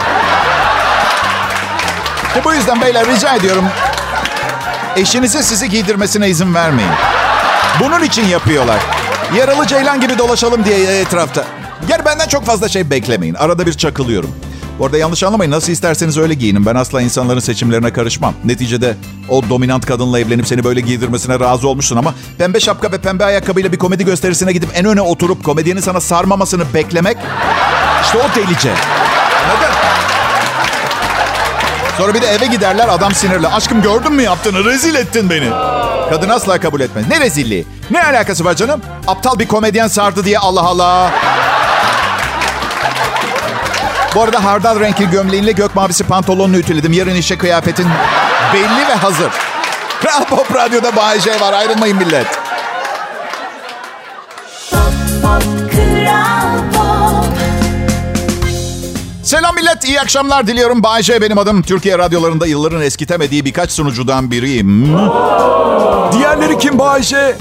İşte 2.34 2.44
bu 2.44 2.54
yüzden 2.54 2.80
beyler 2.80 3.06
rica 3.06 3.34
ediyorum. 3.34 3.64
Eşinize 4.96 5.42
sizi 5.42 5.68
giydirmesine 5.68 6.28
izin 6.28 6.54
vermeyin. 6.54 6.90
Bunun 7.80 8.02
için 8.02 8.24
yapıyorlar. 8.24 8.80
Yaralı 9.36 9.66
ceylan 9.66 10.00
gibi 10.00 10.18
dolaşalım 10.18 10.64
diye 10.64 11.00
etrafta. 11.00 11.44
Gel 11.88 12.04
benden 12.04 12.28
çok 12.28 12.44
fazla 12.46 12.68
şey 12.68 12.90
beklemeyin. 12.90 13.34
Arada 13.34 13.66
bir 13.66 13.72
çakılıyorum. 13.72 14.30
Bu 14.78 14.86
arada 14.86 14.98
yanlış 14.98 15.22
anlamayın. 15.22 15.50
Nasıl 15.50 15.72
isterseniz 15.72 16.18
öyle 16.18 16.34
giyinin. 16.34 16.66
Ben 16.66 16.74
asla 16.74 17.02
insanların 17.02 17.40
seçimlerine 17.40 17.92
karışmam. 17.92 18.34
Neticede 18.44 18.96
o 19.28 19.42
dominant 19.50 19.86
kadınla 19.86 20.20
evlenip 20.20 20.46
seni 20.46 20.64
böyle 20.64 20.80
giydirmesine 20.80 21.40
razı 21.40 21.68
olmuşsun 21.68 21.96
ama 21.96 22.14
pembe 22.38 22.60
şapka 22.60 22.92
ve 22.92 22.98
pembe 23.00 23.24
ayakkabıyla 23.24 23.72
bir 23.72 23.78
komedi 23.78 24.04
gösterisine 24.04 24.52
gidip 24.52 24.70
en 24.74 24.84
öne 24.84 25.00
oturup 25.00 25.44
komedyenin 25.44 25.80
sana 25.80 26.00
sarmamasını 26.00 26.74
beklemek 26.74 27.16
işte 28.04 28.18
o 28.18 28.36
delice. 28.36 28.70
Sonra 31.98 32.14
bir 32.14 32.22
de 32.22 32.26
eve 32.26 32.46
giderler 32.46 32.88
adam 32.88 33.14
sinirli. 33.14 33.48
Aşkım 33.48 33.82
gördün 33.82 34.12
mü 34.12 34.22
yaptığını? 34.22 34.64
Rezil 34.64 34.94
ettin 34.94 35.30
beni. 35.30 35.50
Kadın 36.10 36.28
asla 36.28 36.60
kabul 36.60 36.80
etmez. 36.80 37.08
Ne 37.08 37.20
rezilliği? 37.20 37.66
Ne 37.90 38.02
alakası 38.02 38.44
var 38.44 38.54
canım? 38.54 38.82
Aptal 39.06 39.38
bir 39.38 39.48
komedyen 39.48 39.88
sardı 39.88 40.24
diye 40.24 40.38
Allah 40.38 40.62
Allah. 40.62 41.10
Bu 44.14 44.22
arada 44.22 44.44
hardal 44.44 44.80
renkli 44.80 45.10
gömleğinle 45.10 45.52
gök 45.52 45.74
mavisi 45.74 46.04
pantolonunu 46.04 46.56
ütüledim. 46.56 46.92
Yarın 46.92 47.14
işe 47.14 47.38
kıyafetin 47.38 47.86
belli 48.54 48.88
ve 48.88 48.94
hazır. 48.94 49.32
Kral 50.02 50.24
Pop 50.24 50.54
Radyo'da 50.54 50.96
Bay 50.96 51.20
J 51.20 51.40
var. 51.40 51.52
Ayrılmayın 51.52 51.96
millet. 51.96 52.26
Selam 59.34 59.54
millet, 59.54 59.84
iyi 59.84 60.00
akşamlar 60.00 60.46
diliyorum. 60.46 60.82
Bay 60.82 61.02
J 61.02 61.20
benim 61.20 61.38
adım. 61.38 61.62
Türkiye 61.62 61.98
radyolarında 61.98 62.46
yılların 62.46 62.82
eskitemediği 62.82 63.44
birkaç 63.44 63.70
sunucudan 63.70 64.30
biriyim. 64.30 64.84
Diğerleri 66.12 66.58
kim 66.58 66.78
Bayce? 66.78 67.36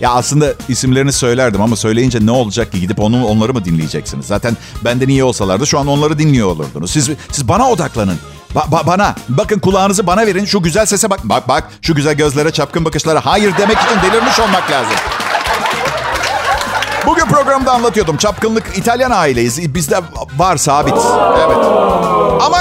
Ya 0.00 0.10
aslında 0.10 0.54
isimlerini 0.68 1.12
söylerdim 1.12 1.62
ama 1.62 1.76
söyleyince 1.76 2.26
ne 2.26 2.30
olacak 2.30 2.72
ki? 2.72 2.80
Gidip 2.80 3.00
onu, 3.00 3.26
onları 3.26 3.54
mı 3.54 3.64
dinleyeceksiniz? 3.64 4.26
Zaten 4.26 4.56
benden 4.84 5.08
iyi 5.08 5.24
olsalardı 5.24 5.66
şu 5.66 5.78
an 5.78 5.86
onları 5.86 6.18
dinliyor 6.18 6.48
olurdunuz. 6.48 6.90
Siz, 6.90 7.10
siz 7.32 7.48
bana 7.48 7.70
odaklanın. 7.70 8.18
Ba- 8.54 8.70
ba- 8.70 8.86
bana. 8.86 9.14
Bakın 9.28 9.58
kulağınızı 9.58 10.06
bana 10.06 10.26
verin. 10.26 10.44
Şu 10.44 10.62
güzel 10.62 10.86
sese 10.86 11.10
bak. 11.10 11.20
Bak 11.24 11.48
bak. 11.48 11.70
Şu 11.82 11.94
güzel 11.94 12.14
gözlere, 12.14 12.50
çapkın 12.50 12.84
bakışlara. 12.84 13.26
Hayır 13.26 13.52
demek 13.58 13.76
için 13.78 14.02
delirmiş 14.02 14.40
olmak 14.40 14.70
lazım. 14.70 14.96
Bugün 17.06 17.24
programda 17.24 17.72
anlatıyordum. 17.72 18.16
Çapkınlık 18.16 18.78
İtalyan 18.78 19.10
aileyiz. 19.10 19.74
Bizde 19.74 20.00
var 20.36 20.56
sabit. 20.56 20.94
Evet. 21.46 21.56
Ama 22.40 22.58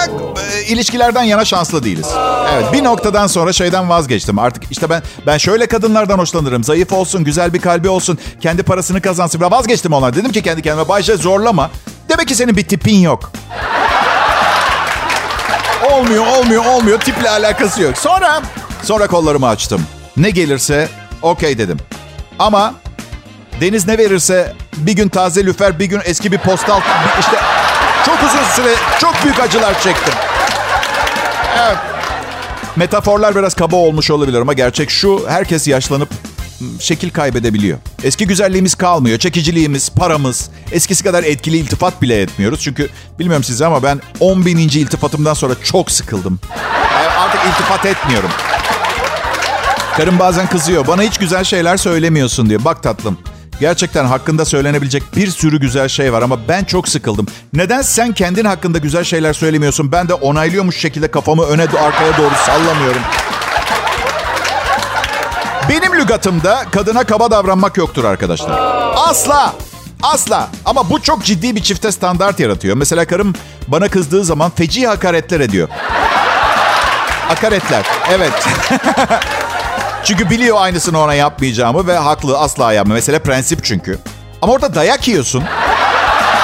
e, 0.54 0.64
ilişkilerden 0.64 1.24
yana 1.24 1.46
şanslı 1.46 1.84
değiliz. 1.84 2.08
Evet 2.54 2.74
bir 2.74 2.84
noktadan 2.84 3.28
sonra 3.28 3.54
şeyden 3.54 3.90
vazgeçtim. 3.90 4.40
Artık 4.40 4.64
işte 4.72 4.90
ben 4.90 5.04
ben 5.28 5.38
şöyle 5.38 5.68
kadınlardan 5.68 6.20
hoşlanırım. 6.20 6.64
Zayıf 6.64 6.94
olsun, 6.94 7.24
güzel 7.24 7.54
bir 7.54 7.62
kalbi 7.62 7.90
olsun, 7.90 8.18
kendi 8.42 8.64
parasını 8.64 9.02
kazansın. 9.02 9.42
Ben 9.42 9.52
vazgeçtim 9.52 9.94
onlar. 9.94 10.16
Dedim 10.16 10.32
ki 10.32 10.42
kendi 10.42 10.62
kendime 10.62 10.90
Bayce 10.90 11.18
zorlama. 11.18 11.72
Demek 12.10 12.28
ki 12.28 12.36
senin 12.36 12.58
bir 12.58 12.68
tipin 12.68 13.00
yok. 13.00 13.32
Olmuyor, 15.92 16.26
olmuyor, 16.28 16.66
olmuyor. 16.66 17.00
Tiple 17.00 17.30
alakası 17.30 17.82
yok. 17.82 17.98
Sonra, 17.98 18.42
sonra 18.84 19.08
kollarımı 19.08 19.48
açtım. 19.48 19.82
Ne 20.18 20.30
gelirse 20.30 20.90
okey 21.22 21.58
dedim. 21.58 21.78
Ama 22.40 22.74
Deniz 23.62 23.88
ne 23.88 23.98
verirse 23.98 24.54
bir 24.78 24.94
gün 24.94 25.10
taze 25.10 25.46
lüfer, 25.46 25.80
bir 25.80 25.86
gün 25.86 26.02
eski 26.06 26.32
bir 26.32 26.38
postal. 26.38 26.82
işte 27.20 27.38
çok 28.06 28.18
uzun 28.24 28.44
süre 28.56 28.76
çok 29.00 29.24
büyük 29.24 29.40
acılar 29.40 29.82
çektim. 29.82 30.14
Evet. 31.60 31.78
Metaforlar 32.76 33.36
biraz 33.36 33.54
kaba 33.54 33.76
olmuş 33.76 34.12
olabilir 34.12 34.42
ama 34.42 34.54
gerçek 34.54 34.90
şu. 34.90 35.26
Herkes 35.28 35.68
yaşlanıp 35.68 36.10
şekil 36.80 37.10
kaybedebiliyor. 37.10 37.78
Eski 38.04 38.28
güzelliğimiz 38.28 38.76
kalmıyor. 38.76 39.20
Çekiciliğimiz, 39.20 39.90
paramız. 39.90 40.50
Eskisi 40.72 41.04
kadar 41.04 41.24
etkili 41.24 41.58
iltifat 41.58 42.02
bile 42.02 42.22
etmiyoruz. 42.22 42.60
Çünkü 42.62 42.90
bilmiyorum 43.20 43.44
size 43.44 43.66
ama 43.66 43.84
ben 43.84 44.02
10 44.20 44.46
bininci 44.46 44.80
iltifatımdan 44.80 45.34
sonra 45.34 45.54
çok 45.64 45.92
sıkıldım. 45.92 46.40
Yani 46.94 47.10
artık 47.10 47.42
iltifat 47.46 47.86
etmiyorum. 47.86 48.30
Karım 49.98 50.20
bazen 50.20 50.48
kızıyor. 50.48 50.88
Bana 50.88 51.02
hiç 51.02 51.18
güzel 51.18 51.44
şeyler 51.44 51.78
söylemiyorsun 51.78 52.50
diyor. 52.50 52.66
Bak 52.66 52.84
tatlım. 52.84 53.18
Gerçekten 53.60 54.06
hakkında 54.06 54.46
söylenebilecek 54.46 55.04
bir 55.16 55.28
sürü 55.28 55.60
güzel 55.60 55.88
şey 55.88 56.14
var 56.14 56.22
ama 56.22 56.48
ben 56.48 56.64
çok 56.64 56.88
sıkıldım. 56.88 57.28
Neden 57.54 57.82
sen 57.82 58.14
kendin 58.14 58.46
hakkında 58.46 58.78
güzel 58.78 59.04
şeyler 59.04 59.34
söylemiyorsun? 59.34 59.92
Ben 59.92 60.10
de 60.10 60.14
onaylıyormuş 60.14 60.78
şekilde 60.78 61.12
kafamı 61.12 61.44
öne 61.44 61.64
arkaya 61.64 62.18
doğru 62.18 62.34
sallamıyorum. 62.46 63.02
Benim 65.70 65.96
lügatımda 66.00 66.66
kadına 66.72 67.04
kaba 67.04 67.32
davranmak 67.32 67.78
yoktur 67.78 68.04
arkadaşlar. 68.04 68.60
Asla. 68.96 69.54
Asla. 70.04 70.50
Ama 70.66 70.90
bu 70.90 71.02
çok 71.02 71.24
ciddi 71.24 71.56
bir 71.56 71.64
çifte 71.64 71.92
standart 71.92 72.40
yaratıyor. 72.40 72.78
Mesela 72.78 73.06
karım 73.06 73.34
bana 73.68 73.88
kızdığı 73.90 74.24
zaman 74.24 74.52
feci 74.56 74.88
hakaretler 74.88 75.40
ediyor. 75.40 75.70
Hakaretler. 77.28 77.86
Evet. 78.12 78.34
Çünkü 80.04 80.30
biliyor 80.30 80.58
aynısını 80.60 81.00
ona 81.00 81.14
yapmayacağımı 81.14 81.88
ve 81.88 81.98
haklı 81.98 82.38
asla 82.40 82.74
yapma. 82.74 82.94
Mesela 82.94 83.20
prensip 83.20 83.64
çünkü. 83.64 84.00
Ama 84.42 84.54
orada 84.54 84.76
dayak 84.76 85.08
yiyorsun. 85.08 85.44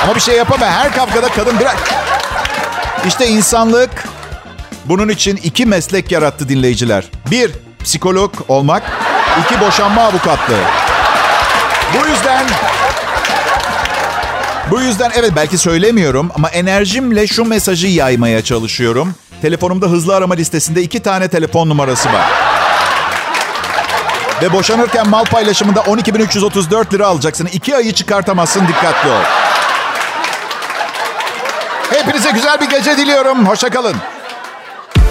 Ama 0.03 0.15
bir 0.15 0.19
şey 0.21 0.37
yapamıyor. 0.37 0.71
Her 0.71 0.93
kavgada 0.93 1.29
kadın 1.29 1.59
biraz... 1.59 1.75
İşte 3.07 3.27
insanlık 3.27 3.89
bunun 4.85 5.09
için 5.09 5.35
iki 5.35 5.65
meslek 5.65 6.11
yarattı 6.11 6.49
dinleyiciler. 6.49 7.05
Bir, 7.31 7.51
psikolog 7.83 8.33
olmak. 8.47 8.83
iki 9.45 9.61
boşanma 9.61 10.01
avukatlığı. 10.01 10.63
Bu 11.93 12.07
yüzden... 12.07 12.45
Bu 14.71 14.81
yüzden 14.81 15.11
evet 15.15 15.31
belki 15.35 15.57
söylemiyorum 15.57 16.31
ama 16.35 16.49
enerjimle 16.49 17.27
şu 17.27 17.45
mesajı 17.45 17.87
yaymaya 17.87 18.43
çalışıyorum. 18.43 19.15
Telefonumda 19.41 19.87
hızlı 19.87 20.15
arama 20.15 20.33
listesinde 20.33 20.81
iki 20.81 20.99
tane 20.99 21.27
telefon 21.27 21.69
numarası 21.69 22.13
var. 22.13 22.48
Ve 24.41 24.53
boşanırken 24.53 25.09
mal 25.09 25.25
paylaşımında 25.25 25.79
12.334 25.79 26.93
lira 26.93 27.07
alacaksın. 27.07 27.49
İki 27.53 27.75
ayı 27.75 27.93
çıkartamazsın 27.93 28.67
dikkatli 28.67 29.09
ol. 29.09 29.21
Hepinize 31.89 32.31
güzel 32.31 32.61
bir 32.61 32.69
gece 32.69 32.97
diliyorum. 32.97 33.45
Hoşçakalın. 33.47 33.95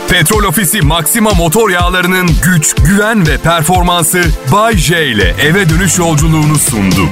Petrol 0.09 0.45
Ofisi 0.45 0.81
Maxima 0.81 1.31
motor 1.31 1.71
yağlarının 1.71 2.31
güç, 2.45 2.75
güven 2.75 3.27
ve 3.27 3.39
performansı 3.39 4.23
Bay 4.53 4.77
J 4.77 5.07
ile 5.07 5.35
eve 5.43 5.69
dönüş 5.69 5.99
yolculuğunu 5.99 6.59
sundu. 6.59 7.09